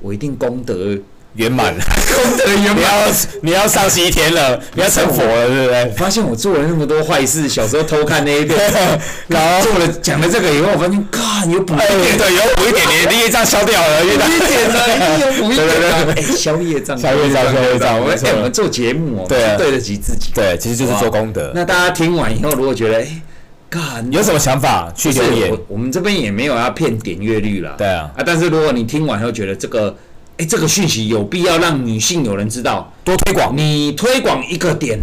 [0.00, 0.96] 我一定功德
[1.36, 1.84] 圆满了，
[2.14, 2.76] 功德圆满。
[2.76, 3.12] 你要
[3.42, 5.86] 你要上西天了，你要成佛了，对不对？
[5.96, 8.58] 发现我做了那么多坏事，小时候偷看那一遍，
[9.28, 15.66] 然后做了讲了这个以后，我发现，God，有补一点， 对，有补一点，你业障消掉了，补一点呢，一定有补一点。
[16.16, 18.00] 哎，消业障，消业障，消业障。
[18.00, 20.30] 我们我们做节目哦，对，对得起自己。
[20.34, 21.52] 对，其实就是做功德。
[21.54, 23.06] 那大家听完以后，如果觉得哎
[23.70, 25.52] ，God，有什么想法去留言。
[25.68, 28.10] 我们这边也没有要骗点阅率了，对啊。
[28.16, 29.94] 啊，但是如果你听完以后觉得这个。
[30.38, 33.56] 哎，这个讯息有必要让女性有人知道，多推广。
[33.56, 34.98] 你推广一个点，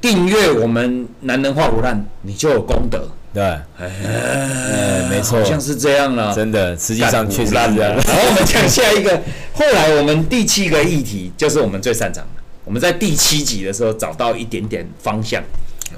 [0.00, 3.08] 订阅我们男人话不烂，你就有功德。
[3.34, 3.42] 对，
[3.78, 6.34] 哎，没错，好像是这样了。
[6.34, 7.74] 真的，实际上确实是这样。
[7.76, 9.20] 然后我们讲下一个，
[9.52, 12.42] 后来我们第七个议题就是我们最擅长的。
[12.64, 15.42] 我们在第七集的时候找到一点点方向。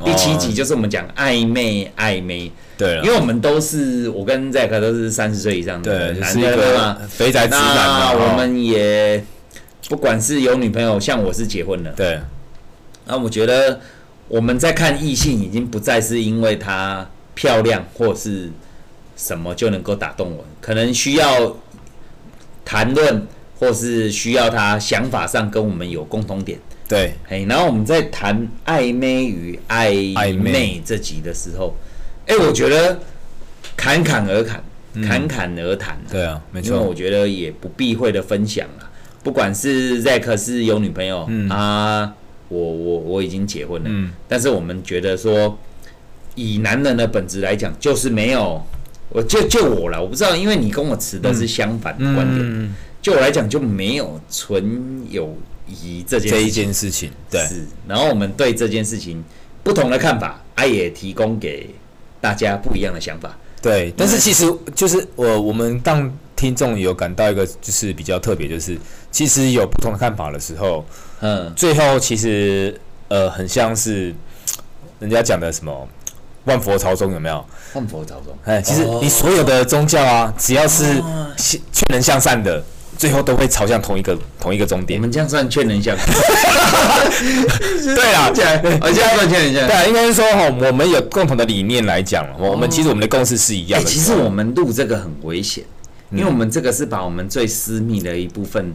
[0.05, 2.51] 第七集就是我们讲暧昧暧昧。
[2.79, 7.63] 对，因为我们都是我跟 Zack 都是三十岁以上的男人嘛，肥宅直男。
[7.65, 9.25] 那我们也
[9.89, 11.93] 不管是有女朋友，像我是结婚了。
[11.97, 12.21] 对。
[13.07, 13.81] 那我觉得
[14.29, 18.51] 我们在看异性，已经不再是因为她漂亮或是
[19.17, 21.57] 什么就能够打动我，可能需要
[22.65, 23.27] 谈论，
[23.59, 26.59] 或是需要她想法上跟我们有共同点。
[26.89, 27.15] 对。
[27.29, 31.75] 哎，然后我们在谈暧昧与暧昧这集的时候。
[32.27, 32.99] 哎、欸，我觉得
[33.77, 34.63] 侃侃而谈，
[35.01, 35.97] 侃侃而谈。
[36.11, 36.75] 对啊，没错。
[36.75, 38.91] 因为我觉得也不避讳的分享啊，
[39.23, 42.13] 不管是 Zack 是有女朋友，嗯、啊
[42.49, 45.59] 我我我已经结婚了，嗯，但是我们觉得说，
[46.35, 48.61] 以男人的本质来讲，就是没有，
[49.09, 59.25] 我就就我了，我不知道，因为你跟我持的是相反的观点，嗯，就我来讲就没有纯友谊这件这一件事情，对，是，然后我们对这件事情
[59.63, 61.71] 不同的看法，啊，也提供给
[62.21, 66.13] 大家不一样的想法，对，但是其实就是我我们当。
[66.37, 68.79] 听众有感到一个就是比较特别，就是
[69.11, 70.85] 其实有不同的看法的时候，
[71.21, 74.15] 嗯，最后其实呃很像是
[75.01, 75.89] 人家讲的什么
[76.45, 77.43] 万佛朝宗有没有？
[77.73, 81.03] 万佛朝宗，哎，其实你所有的宗教啊，只要是
[81.39, 81.59] 劝
[81.89, 82.63] 人向善的，
[82.99, 85.01] 最后都会朝向同一个同一个终点。
[85.01, 86.07] 我们这样算劝人向善？
[87.95, 88.29] 对啊，
[88.81, 89.69] 我这样算劝人向善。
[89.69, 93.87] 对啊，应该是说哈，我们有共同的理念来讲，我们其实我们的共识是一样的。
[93.89, 95.65] 其实我们录这个很危险。
[96.13, 98.73] 因为我们这个是把我们最私密的一部分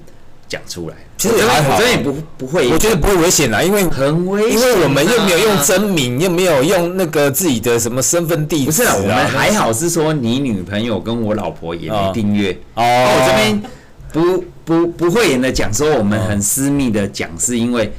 [0.49, 13.63] 讲出来，其实还好，我觉得也不不会，我觉得不会危险啦，因为很危险，因为我们又没有用真名，又没有用那个自己的什么身份地址，不是啊，我们还好是说你女朋友跟我老婆也没订阅哦，我这边
[14.11, 17.91] 不不不会言的讲说我们很私密的讲，是因为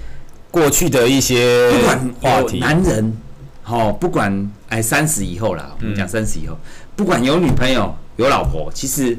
[0.50, 3.16] 过去的一些不管话题，男人
[3.62, 6.56] 好不管哎三十以后啦，我们讲三十以后，
[6.94, 7.94] 不管有女朋友。
[8.16, 9.16] 有老婆，其实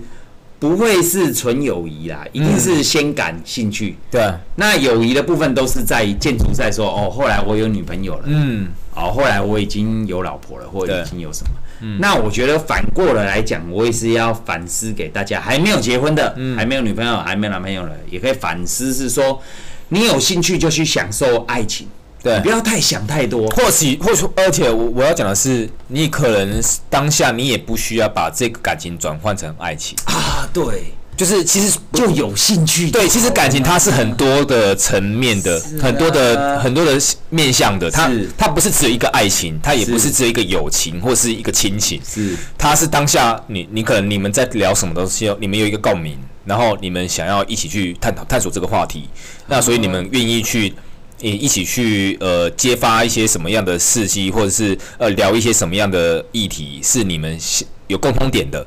[0.59, 3.97] 不会是纯友谊啦，一定是先感兴趣。
[4.11, 11.49] 对、嗯，那友谊的部分都是在建筑在说哦，后来我有女朋友了，嗯，哦，后来我已经有老婆了，或者已经有什么。
[11.83, 19.41] 嗯，那我觉得反过来来讲，我也是要反思给大家，还没有结婚的，嗯，还没有女朋友，还没有男朋友的，也可以反思是说，
[19.89, 21.87] 你有兴趣就去享受爱情。
[22.23, 23.49] 对，不要太想太多。
[23.49, 30.47] 或许，或许，而且我我要讲的是，你可能当下你也不需要把这个感情转换成爱情啊。
[30.53, 32.89] 对，就是其实就有兴趣。
[32.89, 36.99] 对，其实感情它是很多的层面的，很多的很多的
[37.29, 37.89] 面向的。
[37.91, 42.01] 它它不是只有一个爱情，它也不是只有一个友情或是一个亲情。
[42.03, 49.07] 是，它是当下你你可能你们在聊什么东西，你们有一个共鸣，然后你们想要一起去探讨探索这个话题，
[49.47, 50.73] 那所以你们愿意去。
[51.19, 57.39] 你一起去呃揭发一些什么样的事迹，或者是呃聊一些什么样的议题，是你们
[57.87, 58.65] 有共通点的。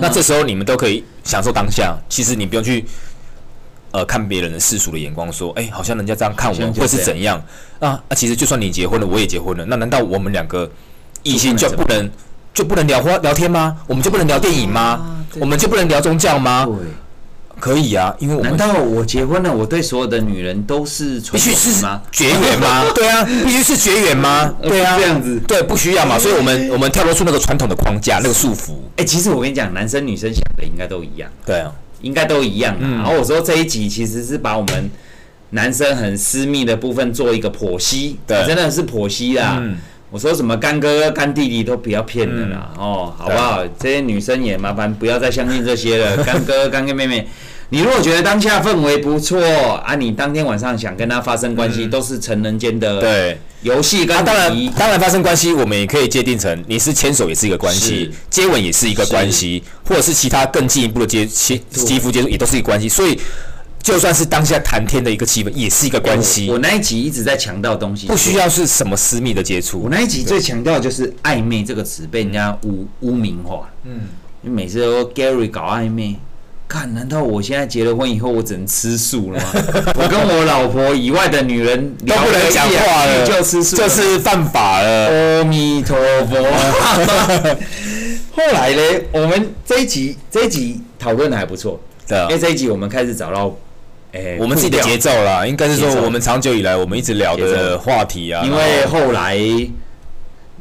[0.00, 1.96] 那这时候你们都可以享受当下。
[2.08, 2.84] 其实你不用去
[3.92, 7.42] 呃看别人的世俗的眼光，说哎、欸，好像人家这样看我们会是怎样
[7.78, 8.00] 啊？
[8.08, 10.70] 啊，其实就算你结婚了，我也结婚了，那难道我们两个
[11.22, 12.10] 异性就不能
[12.52, 13.76] 就不能聊话聊天吗？
[13.86, 14.80] 我们就不能聊电影吗？
[14.80, 16.66] 啊、我们就不能聊宗教吗？
[17.58, 22.02] 可以啊，因为我难道我结婚了，我对所有的女人都是必须是吗？
[22.12, 22.84] 绝缘吗？
[22.94, 24.54] 对啊，必须是绝缘吗？
[24.62, 26.18] 对啊，这样子对，不需要嘛。
[26.18, 28.74] 所以我们我们跳脱出那个传统的框架，那个束缚。
[28.96, 31.30] 哎，其实我跟你讲，男生女生想的应该都一样。
[31.44, 32.76] 对啊，应该都一样。
[32.80, 34.90] 然后我说这一集其实是把我们
[35.50, 39.62] 男生很私密的部分做一个剖析，对，真的是剖析啦。
[40.10, 43.62] 我说什么干哥哥、干弟弟都不要骗人了哦，好不好？
[43.78, 46.16] 这些女生也麻烦不要再相信这些了。
[46.24, 47.26] 干哥、干哥妹妹。
[47.68, 49.42] 你如果觉得当下氛围不错
[49.84, 62.88] 啊，你当天晚上想跟他发生关系，嗯、都是成人间的对游戏跟、啊、当然当然发生关系，我们也可以界定成你是牵手也是一个关系，接吻也是一个关系，或者是其他更进一步的接亲肌肤接触也都是一个关系。
[62.88, 63.18] 所以
[63.86, 66.50] 就算是当下谈天的一个气氛，也是一个关系。
[66.50, 69.82] 我那一集一直在强调东西，不需要是什么私密的接触。
[69.82, 73.70] 我那一集最强调就是暧昧这个词被人家污污名化。
[73.84, 74.00] 嗯，
[74.40, 76.16] 你每次都 Gary 搞暧昧。
[76.66, 79.50] 看，难道我现在结了婚以后，我只能吃素了吗？
[79.94, 85.38] 我跟我老婆以外的女人都不能讲话了，就吃素，这是犯法了。
[85.38, 86.42] 阿弥陀佛。
[88.34, 88.82] 后来呢，
[89.12, 93.56] 我们这一集这一集讨论的还不错，对，因为这一集我们开始找到，
[94.16, 98.42] 哎，我们自己的节奏啦，应该是说我们长久以来我们一直聊的话题啊。
[98.44, 99.36] 因为后来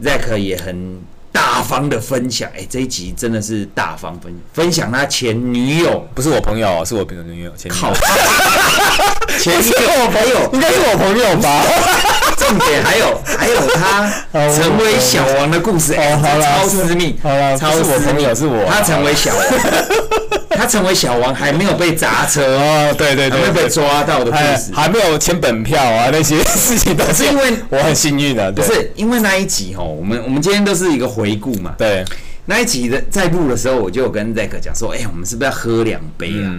[0.04, 1.00] Zack 也很。
[1.36, 7.94] 大方的分享，哎、欸，这一集真的是大方分分享他前女友，不是我朋友，是我朋友女友，前女友，
[9.38, 11.62] 前女友我朋友，应该是我朋友吧？
[12.40, 17.18] 重点还有还有他成为小王的故事，哎，超私密，
[17.60, 19.44] 超私密，是我，他成为小王。
[20.56, 32.04] 他成为小王还没有被砸车哦，对对对，还没有被抓到的故事，还没有签本票啊，那些事情都是因为我很幸运的，不是因为那一集哦，我们我们今天都是一个回顾嘛，对，
[32.46, 36.54] 那一集的在录的时候，我就有跟 Zack 讲说，哎，我们是不是要喝两杯啊？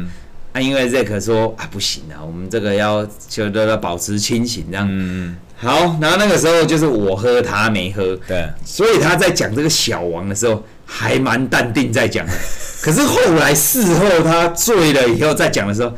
[0.52, 12.32] 啊，因为 Zack 说啊，不行啊，我们这个要就都要保持清醒这样，嗯，好，然后那个时候就是我喝，他没喝，对，所以他在讲这个小王的时候还蛮淡定在讲的。
[12.80, 15.92] 可是后来事后他醉了以后再讲的时候，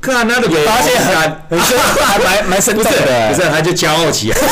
[0.00, 2.82] 看他的发现很很还蛮蛮深的，
[3.32, 4.36] 不是他就骄傲起来。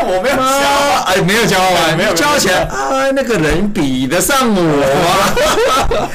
[0.00, 6.08] 我没有骄傲，哎，没有骄傲啊， 没有骄傲起来啊，那个人比得上我吗？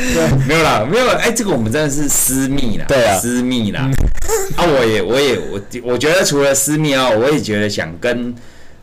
[0.47, 1.07] 没有啦，没有。
[1.09, 3.89] 哎，这个我们真的是私密啦，对啊，私密啦。
[4.55, 8.33] 啊，我也，我也，我我觉得除了私密啊，我也觉得想跟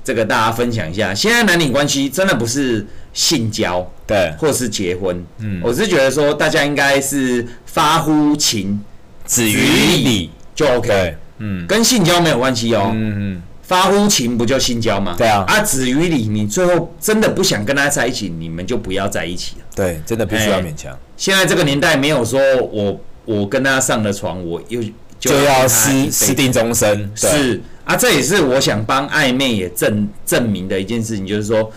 [0.05, 5.25] 这个大家分享一下，现在男女关系真的不是性交，对，或是结婚。
[5.39, 8.81] 嗯，我是觉得说，大家应该是发乎情。
[9.27, 9.61] 止于
[10.03, 15.15] 礼就 OK，嗯，跟性交没有关系哦，嗯嗯，发乎情不就性交吗？
[15.17, 19.65] 对啊，啊止于礼，你最后真的不想跟他在一起，你们就不要在一起了。
[19.77, 20.99] 对，真的必须要勉强。
[21.17, 22.41] 现在这个年代没有说
[22.73, 24.83] 我我跟他上了床，我又
[25.21, 27.09] 就要私私定终身。
[27.15, 31.71] 是啊，这也是我想帮暧昧也证证明的一件事情，就是说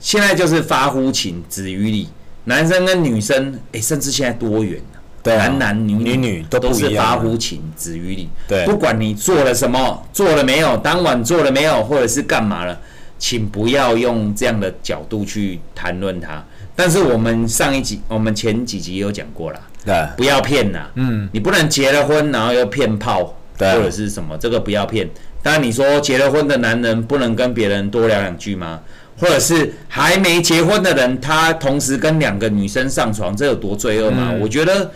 [0.00, 2.08] 现在就是发乎情，止于礼，
[2.44, 4.80] 男生跟女生，哎，甚至现在多元。
[5.24, 8.30] 男男女女女都是发乎情，止于礼。
[8.46, 12.80] 对，不管你做了什么，做了没有，当晚做了没有，或者是干嘛了，
[13.18, 16.42] 请不要用这样的角度去谈论他。
[16.74, 20.86] 但是我们上一集，我们前几集有讲过了，对，不要骗呐。
[20.94, 25.06] 嗯，你不能结了婚然后又骗炮，对，或者是什么，这个不要骗。
[25.42, 28.80] 当然你说结了婚的男人不能跟别人多聊两句吗？
[29.18, 34.32] 或者是还没结婚的人，他同时跟两个女生上床，这有多罪恶吗？
[34.40, 34.90] 我觉得。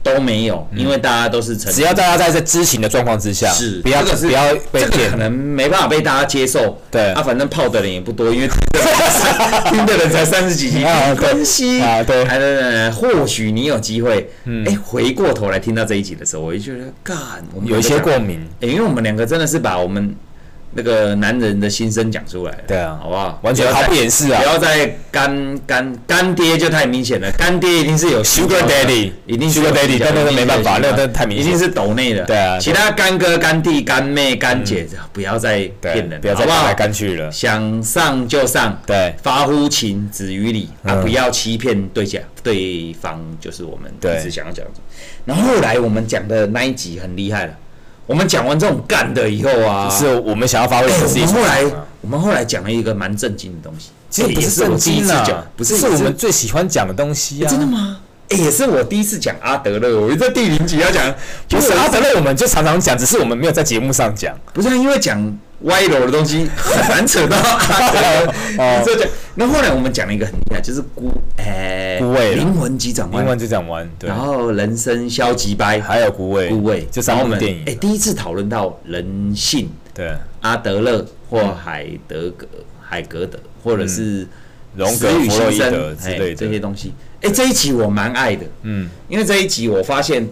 [0.00, 6.80] 都没有，因为大家都是成，只要大家在这知情的状况之下，是不要不要被骗，可能没办法被大家接受。
[6.88, 8.48] 对，啊，反正泡的人也不多，因为
[9.68, 12.00] 听的人才三十几集，没关系啊。
[12.02, 14.30] 对，还或许你有机会，
[14.66, 17.16] 哎，回过头来听到这一集的时候，我就觉得，干，
[17.64, 20.14] 有一些共鸣，因为我们两个真的是把我们。
[20.78, 23.40] 那个男人的心声讲出来，对啊，好不好？
[23.42, 24.38] 完全毫不掩饰啊！
[24.40, 32.24] 不要再干干干爹就太明显了，干爹一定是有 Sugar Daddy，一定 Sugar Daddy，但那个没办法，那那太明显，一定是抖内的。
[32.26, 37.32] 对啊，其他干哥、干弟、干妹、干姐，不要再骗人，不要再干来干去了。
[37.32, 40.94] 想上就上，对，发乎情，止于礼啊！
[41.02, 44.72] 不要欺骗对象，对方就是我们一直想要讲的。
[45.24, 47.52] 然后后来我们讲的那一集很厉害了。
[48.08, 51.26] 我们讲完这种干的以后啊，是我们想要发挥的事情。
[51.26, 51.64] 我们后来，
[52.00, 57.48] 我们后来讲了一个蛮震惊的东西，其实也是震惊啊，不是我们最喜欢讲的东西啊。
[57.50, 57.98] 真的吗？
[58.30, 61.14] 哎，也是我第一次讲阿德勒，我在第零集要讲，
[61.50, 65.38] 不是阿德勒，我们就常常讲，只是我们没有在节目上讲，不是因为讲。
[65.62, 67.58] 歪楼的东西很难扯到，啊
[68.86, 69.08] 这讲。
[69.34, 74.08] 那后来我们讲了一个很厉害，就是孤，哎，孤味，灵魂急转弯，灵魂急转弯，对。
[74.08, 77.62] 然后人生消极掰，还有孤味，孤味，就三部电影。
[77.66, 82.46] 哎，第一次讨论到人性，对，阿德勒或海德格、
[82.80, 84.26] 海格德，或者是
[84.74, 86.92] 荣格、弗洛伊德之类这些东西。
[87.20, 90.28] 哎，这一集我蛮爱的，嗯，因为这一集我发现。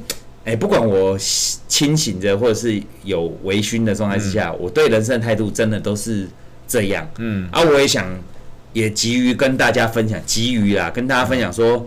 [0.47, 1.18] 哎，不管我
[1.66, 6.28] 清醒着或者是有微醺的状态之下，嗯、我对人生的态度真的都是
[6.68, 7.05] 这样。
[7.18, 8.07] 嗯，啊，我也想
[8.72, 11.84] 也急于跟大家分享，急于啊，跟大家分享说，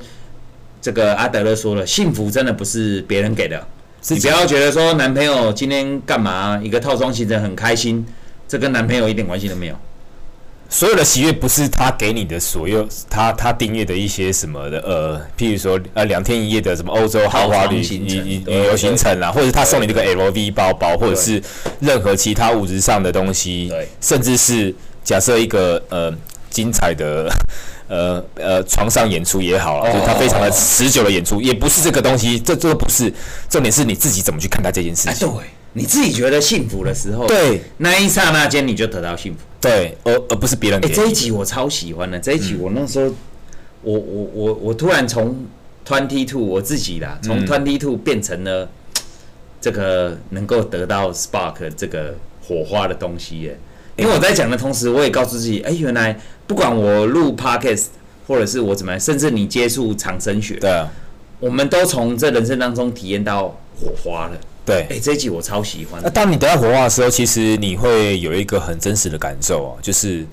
[0.82, 3.66] 这个阿德勒说了，幸福真的不是别人给的，
[4.02, 8.06] 己你不要觉得说男朋友今天干嘛一个套装行程很开心，
[8.46, 9.76] 这跟男朋友一点关系都没有。
[10.72, 21.42] 所有的喜悦不是他给你的所有，他他订阅的一些什么的，呃，譬如说呃两天一夜的什么欧洲豪华旅旅旅游行程啦，或者是他送你这个 LV 包包，或者是
[21.80, 26.14] 任何其他物质上的东西，甚至是假设一个呃
[26.52, 27.28] 精彩的
[27.90, 33.12] 呃呃床上演出也好，就是他非常的持久的演出，也不是这个东西，这这个不是
[33.50, 35.28] 重点，是你自己怎么去看待这件事情。
[35.28, 39.40] 对，你自己觉得幸福的时候，对，那一刹那间你就得到幸福。
[39.62, 40.80] 对，而而不是别人。
[40.84, 42.18] 哎，这一集我超喜欢的。
[42.18, 43.14] 这一集我那时候，
[43.82, 45.46] 我我我我突然从
[45.86, 48.70] twenty two 我自己啦，从 twenty two 变成了
[49.60, 53.60] 这个能够得到 spark 这个火花的东西耶。
[53.98, 57.88] 因为我在讲的同时，我也告诉自己，哎，原来不管我录 podcast
[58.26, 60.90] 或者是我怎么样，甚至你接触长生学，对啊，
[61.42, 64.38] 我们都从这人生当中体验到火花了。
[64.70, 66.00] 对，哎，这一集我超喜欢。
[66.04, 70.24] 那当你得到火花的时候，其实你会有一个很真实的感受哦，就是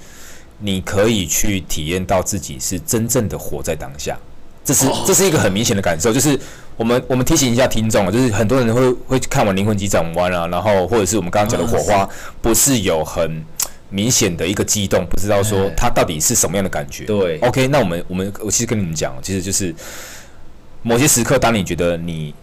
[0.59, 4.19] 你可以去体验到自己是真正的活在当下。
[4.63, 6.13] 这是这是一个很明显的感受。
[6.13, 6.39] 就是
[6.77, 12.07] 我们我们提醒一下听众啊，就是很多人会会看完《灵魂急转弯》啊，然后或者是我们刚刚讲的火花，
[12.43, 13.43] 不是有很
[13.89, 17.05] 明显的一个激动，不知道说它到底是什么样的感觉。
[17.05, 19.75] 对，OK，那我们我们我其实跟你们讲，其实就是
[20.83, 22.35] 某些时刻，当你觉得你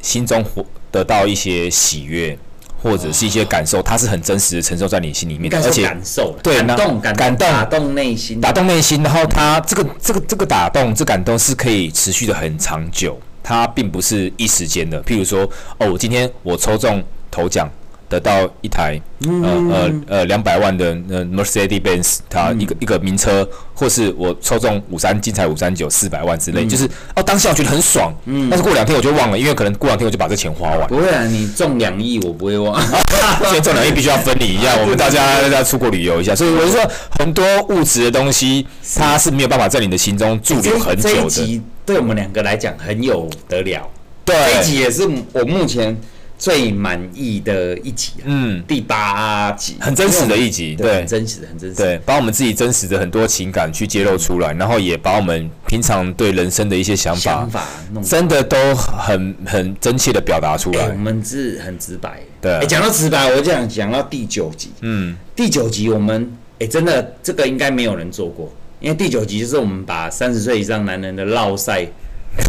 [0.00, 0.64] 心中活。
[0.92, 2.38] 得到一些喜悦
[2.80, 15.02] 或者是一些感受，它是很真实的承受在你心里面，而且感受对感动感动打动内心，打动内心，然后它这个这个这个打动这感动是可以持续的很长久，它并不是一时间的。
[15.02, 17.68] 譬如说，哦，我今天我抽中头奖。
[18.12, 26.84] 得到一台呃呃呃两百万的呃 Mercedes-Benz，它一个一个名车，或是我抽中五三精彩五三九四百万之类，就是
[27.16, 30.86] 哦当下我觉得很爽，嗯，但是过两天我就忘了，因为可能过两天我就把这钱花完。
[30.88, 32.78] 不会啊，你中两亿我不会忘，
[33.48, 36.34] 所以中两亿必须要分离一下， 我们大家要出国旅游一下。
[36.36, 36.86] 所以我就说，
[37.18, 41.62] 很多物质的东西它是没有办法在你的心中驻留很久的。
[41.86, 43.88] 对我们两个来讲很有得了，
[44.26, 45.96] 对，这一集也是我目前。
[46.42, 57.68] 最满意的一集，嗯，第八集，很真实的一集，对，很真实的，很真实，对，把我们自己真实的很多情感去揭露出来，然后也把我们平常对人生的一些想法，想法
[58.02, 60.88] 真的都很很真切的表达出来。
[60.88, 62.66] 我们是很直白，对。
[62.66, 66.28] 讲到直白，我就想讲到第九集，嗯，第九集我们，
[66.58, 71.86] 哎，真的这个应该没有人做过，因为第九集就是我们把三十岁以上男人的烙赛，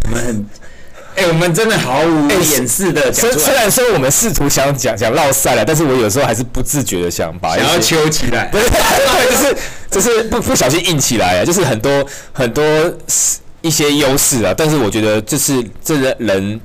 [0.07, 0.45] 我们很。
[1.15, 3.13] 哎、欸，我们真的毫无掩饰的。
[3.13, 8.61] 虽虽然说我们试图想讲讲绕赛了，但是我有时候还是不自觉的想把想要揪起来， 对，
[9.29, 9.55] 就是
[9.91, 12.63] 就是不不小心硬起来啊，就是很多很多
[13.61, 14.53] 一些优势啊。
[14.57, 16.59] 但是我觉得就是这个人，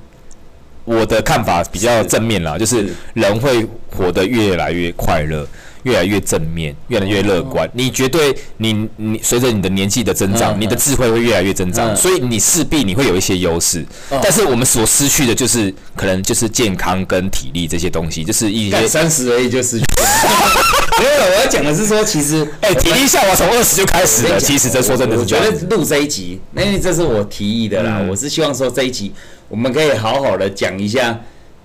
[0.84, 5.46] 我的看法比较正面啦，就是人会活得越来越快乐。
[5.84, 7.66] 越来越正面，越来越乐观。
[7.66, 13.84] 哦、你绝对，你你随着你的年纪的增长，嗯、你的智慧会越来越增长，嗯、所以你势必你会有一些优势。
[14.10, 19.84] 嗯、但是我们所失去的就是可能就是健康跟体力这些东西，就是一些三十而已就失去。
[20.98, 24.40] 没有，我要讲的是说，其实哎，体力下滑从二十就开始了。
[24.40, 27.98] 其实这说真的是，我觉得录这一集，因为这是我提议的啦。
[28.00, 29.12] 嗯、我是希望说这一集
[29.48, 31.18] 我们可以好好的讲一下。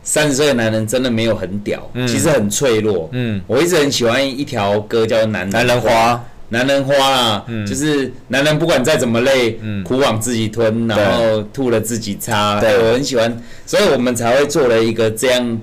[0.04, 3.10] 三十岁的男人真的没有很屌，嗯、其实很脆弱。
[3.14, 6.14] 嗯，我一直很喜欢一条歌叫《男男人花》，
[6.50, 12.60] 男人花啊，嗯、就是男人不管再怎么累，嗯、苦往自己吞，然后吐了自己擦。
[12.60, 15.62] 对，我很喜欢，所以我们才会做了一个这样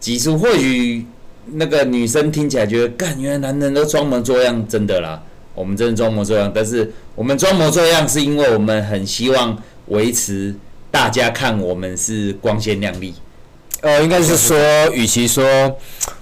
[0.00, 0.36] 集数。
[0.36, 1.06] 或许
[1.52, 5.22] 那个女生听起来觉得，干，原来男人都装模作样，真的啦，
[5.54, 6.50] 我们真的装模作样。
[6.52, 9.56] 但是我们装模作样，是因为我们很希望
[9.86, 10.52] 维持
[10.90, 13.14] 大家看我们是光鲜亮丽。
[13.86, 14.58] 呃，应该是说，
[14.92, 15.44] 与其说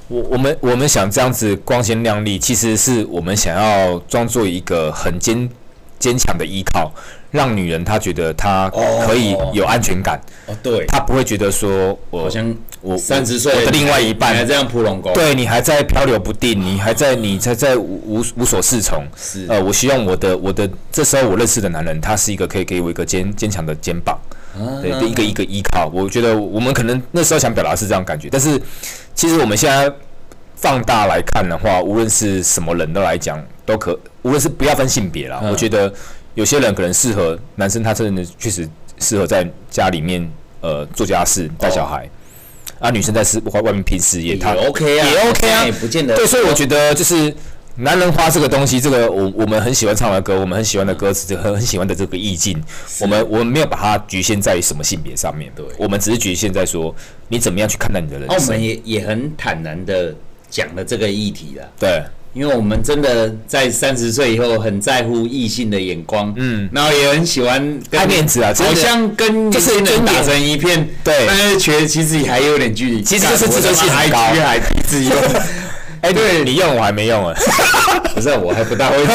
[0.08, 5.48] 我我们我们想这样子光鲜亮丽，其实是我们想要装作一个很坚
[5.98, 6.92] 坚强的依靠，
[7.35, 8.70] 让女人她觉得她
[9.05, 10.20] 可以有安全感。
[10.47, 19.05] 哦，对，她不会觉得说我好像我三十岁的另外一半还这样扑龙宫，对你还在漂流不定，你还在你才在无无所适从。
[19.16, 24.16] 是，呃，我希望我的我的这时候我认识的男人，他是一个可以给我一个坚坚强的肩膀。
[24.80, 28.57] 对，一个一个依靠，我觉得我们可能那时候想表达是这样感觉，但是
[29.12, 29.93] 其实我们现在
[30.55, 35.93] 放大来看的话，无论是什么人都来讲都可，无论是不要分性别啦，我觉得
[36.35, 38.68] 有些人可能适合男生，他真的确实
[38.99, 40.28] 适合在家里面
[40.61, 42.09] 呃做家事带小孩，
[42.78, 46.14] 啊，女生在是外外面拼事业，他也 OK 啊，也 OK 啊，也不见得。
[46.16, 47.35] 对，所以我觉得就是。
[47.76, 52.57] 男人花这个东西，这个我我们很喜欢唱的歌，我们很喜欢的歌词，这个很很喜欢的这个意境，
[53.01, 56.95] 我们我们没有把它局限在什么性别上面，对，我们只是局限在说
[57.26, 58.39] 你怎么样去看待你的人生。
[58.39, 60.14] 我们也也很坦然的
[60.49, 62.01] 讲了这个议题了，对，
[62.35, 75.11] 因为我们真的在三十岁以后很在乎异性的眼光，嗯，然后也很喜欢爱面子啊，好像跟年轻人打成一片，对，但是觉得其实还有点距离，其实是自尊心还高，还低自由。
[76.05, 76.44] 哎，欸、对。
[76.44, 77.34] 你用我还没用啊，
[78.14, 79.07] 不是我还不大会用。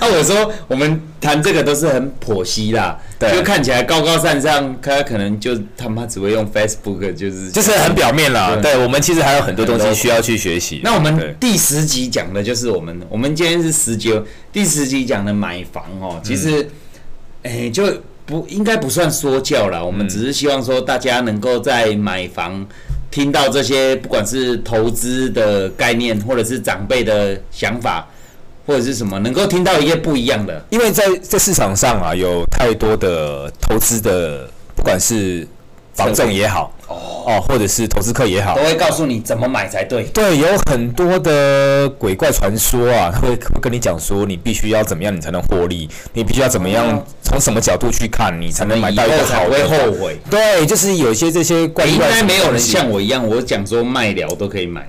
[0.00, 3.32] 那 我说我们谈这个都是很剖析啦，对。
[3.32, 8.54] 就看起来高高在上，他可能就他妈只会用 Facebook，就是就是很表面啦。
[8.60, 10.82] 对，对我们其实还有很多东西需要去学习。
[10.84, 16.62] 那我们第十集讲的就是我们，我们今天是十九，第十集讲的买房哦，其实，
[17.42, 22.66] 哎、嗯欸，就不应该不算说教啦，我们只是希望说大家能够在买房。
[23.14, 28.04] 听到这些，不管是投资的概念，或者是长辈的想法，
[28.66, 30.60] 或者是什么，能够听到一些不一样的。
[30.70, 35.46] 因为在在市场上啊，有太多的投资的，不管是
[35.94, 36.70] 房仲也好。
[36.86, 40.04] 哦，或者是投资客也好，都会告诉你怎么买才对。
[40.12, 45.88] 对，有很多的鬼怪传说啊， 会会跟你讲说，你必须要怎么样，你才能获利？
[46.12, 49.50] 你必须要怎么样，从什么角度去看，你才能买到一个好的？
[49.50, 50.18] 会后悔。
[50.30, 51.92] 对，就是有些这些怪怪。
[51.94, 54.86] 应该没有人像我一样，我讲说卖了都可以买。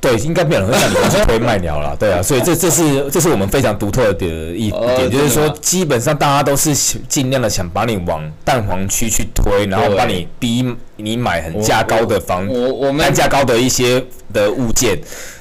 [0.00, 6.72] 对，应该没有人会像你们这样推卖鸟了，对啊，所以这这是这是我们非常独特的一点，就是说基本上大家都是
[7.08, 10.64] 尽量的想把你往蛋黄区去推，然后把你逼
[10.96, 14.96] 你买很价高的房，我我们单价高的一些的物件，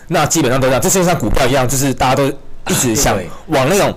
[0.08, 3.16] 那基本上都这样，这就像像股票一样，就是大家都一直想
[3.48, 3.94] 往那种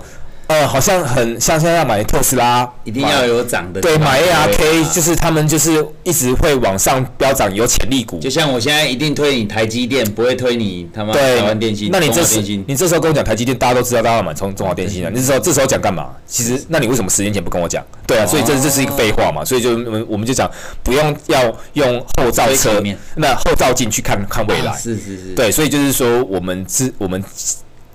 [0.50, 3.80] 呃，好像很像现在要买特斯拉，一定要有涨的。
[3.80, 8.18] 对，买 ARK 就是他们就是一直会往上飙涨，有潜力股。
[8.18, 11.88] 就像我现在一定推你台积电，不会推你他妈台湾电信。
[11.92, 15.10] 那你这时你这时候跟我讲台积电，大家都知道大家要买中中华电信啊。
[15.14, 16.08] 你这时候这时候讲干嘛？
[16.26, 17.80] 其实那你为什么十年前不跟我讲？
[18.04, 19.44] 对啊，所以这这是一个废话嘛。
[19.44, 20.50] 所以就我们我们就讲
[20.82, 22.82] 不用要用后照车，
[23.14, 24.76] 那后照镜去看看未来。
[24.76, 25.34] 是是是。
[25.36, 27.22] 对，所以就是说我们是我们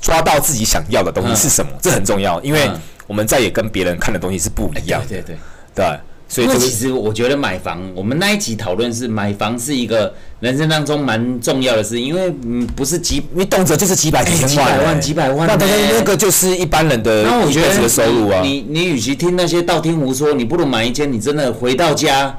[0.02, 2.70] 抓到自己想要的东西是什么，这很重要，因为。
[3.08, 5.38] 我们再也跟别人看的东西是不一样的，对对对，
[5.76, 18.41] 对，所以其实我觉得买房，我们那一集讨论是买房是一个人生当中蛮重要的事，因为嗯不是几，你动辄就是几百几千万，几百万，那那个就是一般人的一辈子的收入啊。
[18.41, 22.36] 你你与其听那些道听途说，你不如买一间，你真的回到家。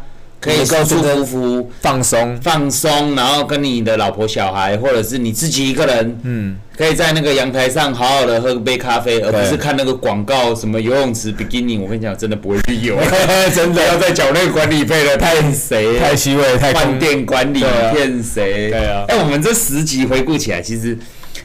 [0.46, 11.76] 可以舒舒服服放松放松，然后跟你的老婆小孩，或者是你自己一个人，嗯，可以在那个阳台上好好的喝杯咖啡，而不是看那个广告，什么游泳池比基尼。
[11.78, 12.96] 我跟你讲，真的不会去游，
[13.52, 15.98] 真的要再缴那个管理费了，骗谁？
[15.98, 17.58] 太虚伪，太饭店管理
[17.92, 18.70] 骗谁？
[18.70, 19.04] 对啊。
[19.08, 20.96] 哎，我们这十集回顾起来，其实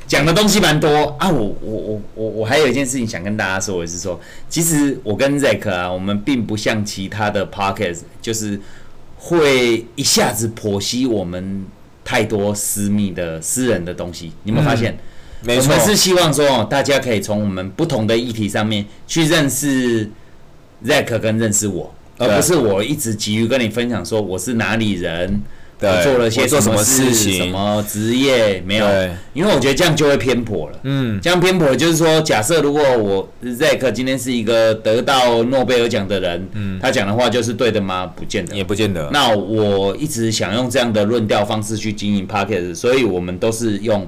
[0.06, 1.28] 讲的东西蛮多啊。
[1.28, 8.62] 我我我我我还有一件事情想跟大家说，我是说，其实我跟 Zack 啊，我们并不像其他的 Podcast，就是。
[9.24, 11.64] 会一下子剖析我们
[12.04, 14.98] 太多私密的私人的东西，你有没有发现？
[15.44, 20.10] 没错，我们是希望说，大家可以从我们不同的议题上面去认识
[20.84, 25.42] Zack 跟认识我，而不是我一直急于跟你分享说我是哪里人。
[25.82, 28.86] 我做了些什么事情，什么职业没有？
[29.34, 30.80] 因为我觉得这样就会偏颇了。
[30.84, 38.06] 嗯，这样偏颇就是说，假设如果我 Zack 今天是一个得到诺贝尔奖的人，嗯，他讲的话就是对的吗？
[38.16, 39.10] 不见得，也不见得。
[39.12, 44.08] 那我一直想用这样的论调方式去经营 Podcast，所以我们都是用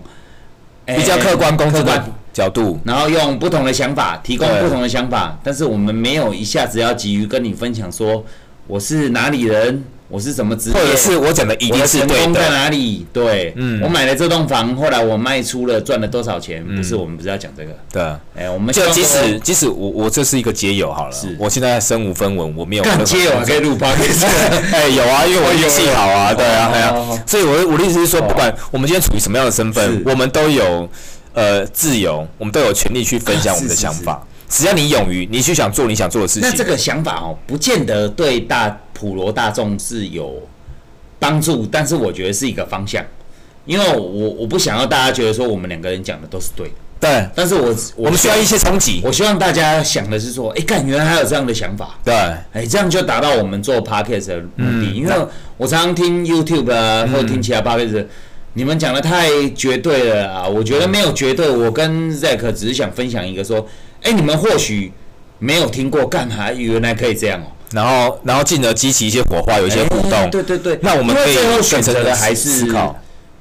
[0.86, 8.24] 比较客观、公正的角度，然后用不同的想法提供不同的想法，但是我们没有一下子要急于跟你分享说
[8.67, 9.84] 我是哪里人。
[10.14, 10.55] 我是怎么？
[10.55, 12.16] 或者是我讲的一定是对的。
[12.18, 13.03] 成功在哪里？
[13.11, 16.64] 对，嗯，我买了这栋房，后来我卖出了，赚了多少钱？
[16.64, 17.72] 不是，我们不是要讲这个。
[17.91, 18.03] 对，
[18.43, 22.84] 哎，我们就即使即使我我这是一个街友好了，是我现在身无分文，我没有。
[22.84, 24.28] 干街友还可以录 podcast？
[24.72, 27.24] 哎，有啊，因为我运气好啊，对啊，对啊。
[27.26, 30.88] 所以我我的意思是说，不管我们今天处于什么样的身份，我们都有
[31.34, 34.24] 呃自由，我们都有权利去分享 我们的想法。
[34.47, 36.47] 只要你勇于，你去想做你想做的事情。
[36.47, 38.70] 那这个想法哦，不见得对大
[39.04, 40.41] 普罗大众是有
[41.20, 43.04] 帮助，但是我觉得是一个方向，
[43.66, 46.74] 因为我我不想要大家觉得说我们两个人讲的都是对的。
[47.01, 47.76] 对，但是我我，
[48.06, 49.01] 我们需要一些冲击。
[49.04, 51.99] 我希望大家想的是说，哎，干，原来还有这样的想法。
[52.01, 52.14] 对，
[52.54, 54.88] 哎，这样就达到我们做 podcast 的目的。
[54.93, 55.14] 嗯、因为
[55.58, 58.08] 我常常听 YouTube 啊，或者听其他 podcast，、嗯、
[58.54, 60.47] 你们讲的太绝对了啊！
[60.47, 61.49] 我觉得没有绝对。
[61.49, 63.68] 我跟 Zack 只是想分享一个说。
[64.04, 64.91] 哎，你们或许
[65.39, 67.47] 没有听过，干嘛原来可以这样哦？
[67.74, 70.30] 然后，然后进而激起一些火花，有一些互动。
[70.30, 70.80] 对对对。
[70.82, 72.95] 那我们可以最后选择的还是思考，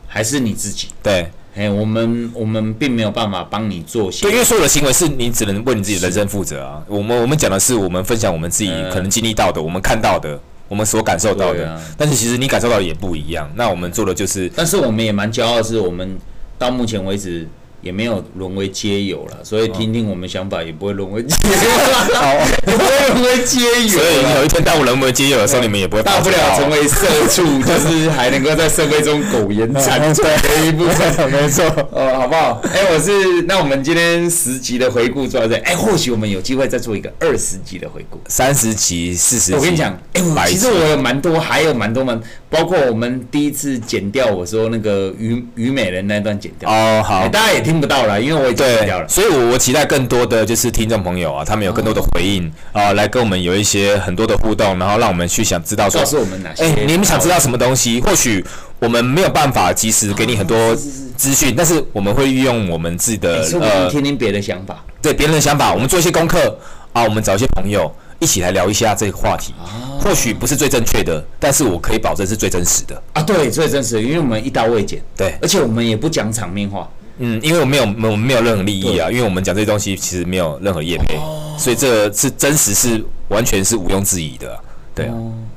[0.08, 0.88] 还是你自己。
[1.02, 1.30] 对。
[1.54, 4.22] 哎，我们我们并没有办法帮你做些。
[4.22, 6.82] 对，因为所有的行为是你只能为你自己的人生负责啊。
[6.88, 11.78] 我们我们讲的是我们分享我们自己可能经历到的，我们看到的，我们所感受到的。
[11.98, 13.50] 但是其实你感受到的也不一样。
[13.54, 16.16] 那我们做的就是，但是我们也蛮骄傲的是，我们
[16.58, 17.46] 到目前为止。
[17.82, 23.88] 也没有沦为街友了，所以听听我们想法也不会沦为街友， 好，不会沦为街友。
[23.88, 32.62] 所以有一天当我沦为街友的时候，你们也不会大不了成为社畜，就是还能够在社会中苟延残喘的一部分，没错， 哦，好不好？
[32.72, 39.54] 哎，我是那我们今天十集的回顾做到这，哎，或许我们有机会再做一个二十集的回顾，三十集、四十集。
[39.54, 42.20] 我跟你讲，哎，其实我有蛮多，还有蛮多蛮，
[42.52, 46.70] 包括我们第一次剪掉我说那个虞虞美人那段剪掉。
[46.70, 47.72] 哦，好，大家也听。
[47.82, 49.08] 不到了，因为我已经剪掉了。
[49.08, 56.62] 所以，我我期待更多的就是听众朋友啊，他们有更多的回应啊、呃，来跟我们有一些很多的互动，然后让我们去想知道说，告诉我们哪些？
[56.62, 58.00] 哎、欸，你们想知道什么东西？
[58.02, 58.44] 或许
[58.78, 60.76] 我们没有办法及时给你很多
[61.16, 66.56] 资讯，但是我们会运用我们自己的呃，听听别的想法，对别人的想法，我们做一些功课
[66.92, 67.92] 啊，我们找一些朋友
[68.22, 69.52] 一起来聊一下这个话题。
[70.00, 73.22] 或许不是最正确的，但是我可以保证是最真实的啊。
[73.22, 76.88] 对，最真实的，因为我们一刀未剪，对，而且我们也不讲场面话。
[77.18, 81.16] 嗯，因为我没有，我们没有任何利益啊，因为我们讲这些东西其实没有任何业配，
[81.58, 84.58] 所以这是真实，是完全是毋庸置疑的，
[84.94, 85.14] 对啊。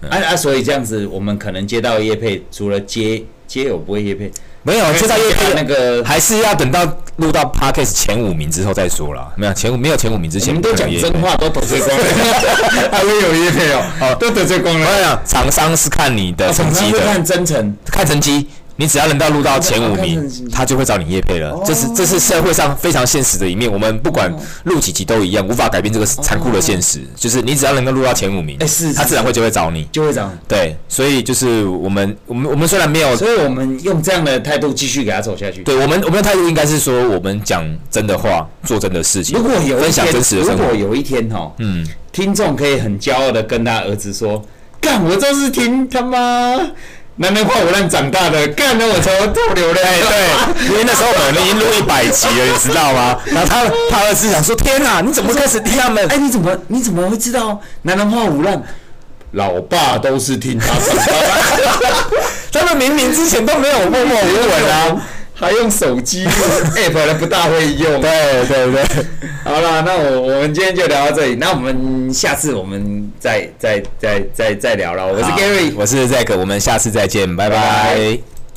[0.09, 4.32] 啊啊，所以这样子，我们可能接到业配，除了接接我不会业配，
[4.66, 6.84] 没有接到业配那个，还是要等到
[7.18, 9.32] 录到 Podcast 前五名之后再说了。
[9.36, 12.03] 没有前五，没有前五名之前，我们都讲真话，都得罪光了，
[12.91, 14.88] 还会有业配哦，哦，都得罪光了。
[14.88, 18.49] 我想，厂商是看你的成绩的，看真诚，看成绩。
[18.78, 21.57] 你只要能到录到前五名，他就会找你业配了。
[21.65, 23.71] 这是这是社会上非常现实的一面。
[23.71, 24.30] 我们不管
[24.65, 26.99] 录几集都一样，无法改变这个残酷的现实。
[27.15, 30.30] 就是你只要能够录到前五名，他自然会就会找你，就会找。
[30.47, 35.63] 对，所以就是我们我们我们虽然没有，所以我们用这样的态度继续给他走下去。
[35.63, 39.38] 对我们我们的态度应该是说，我们讲真的话，做真的事情。
[39.38, 44.43] 如果有分享真实的生活，如果有一天哈，嗯，听众可以很骄傲的跟他儿子说
[44.82, 46.59] ：“干，我就是听他妈。”
[47.18, 49.82] 男人话五烂长大的，干得我成了透流泪。
[49.82, 53.18] 对，因为那时候我们已经录一百集了，你知道吗？
[53.26, 56.05] 然后他他儿子想说：“天哪，你怎么开始听他们？
[56.09, 58.61] 哎，你怎么你怎么会知道男人话五烂？
[59.32, 61.03] 老爸都是听他长大
[61.57, 61.63] 的，
[62.51, 64.97] 他们明明之前都没有默默无闻啊。”
[65.38, 66.25] 还用手机
[66.75, 68.01] app 的不大会用。
[68.01, 69.05] 对对对，
[69.43, 75.05] 好了，那我我们今天就聊到这里，那我们下次我们再再再再再聊了。
[75.05, 77.55] 我是 Gary，我是 Zack，我们下次再见，拜拜。
[77.57, 78.34] 拜拜。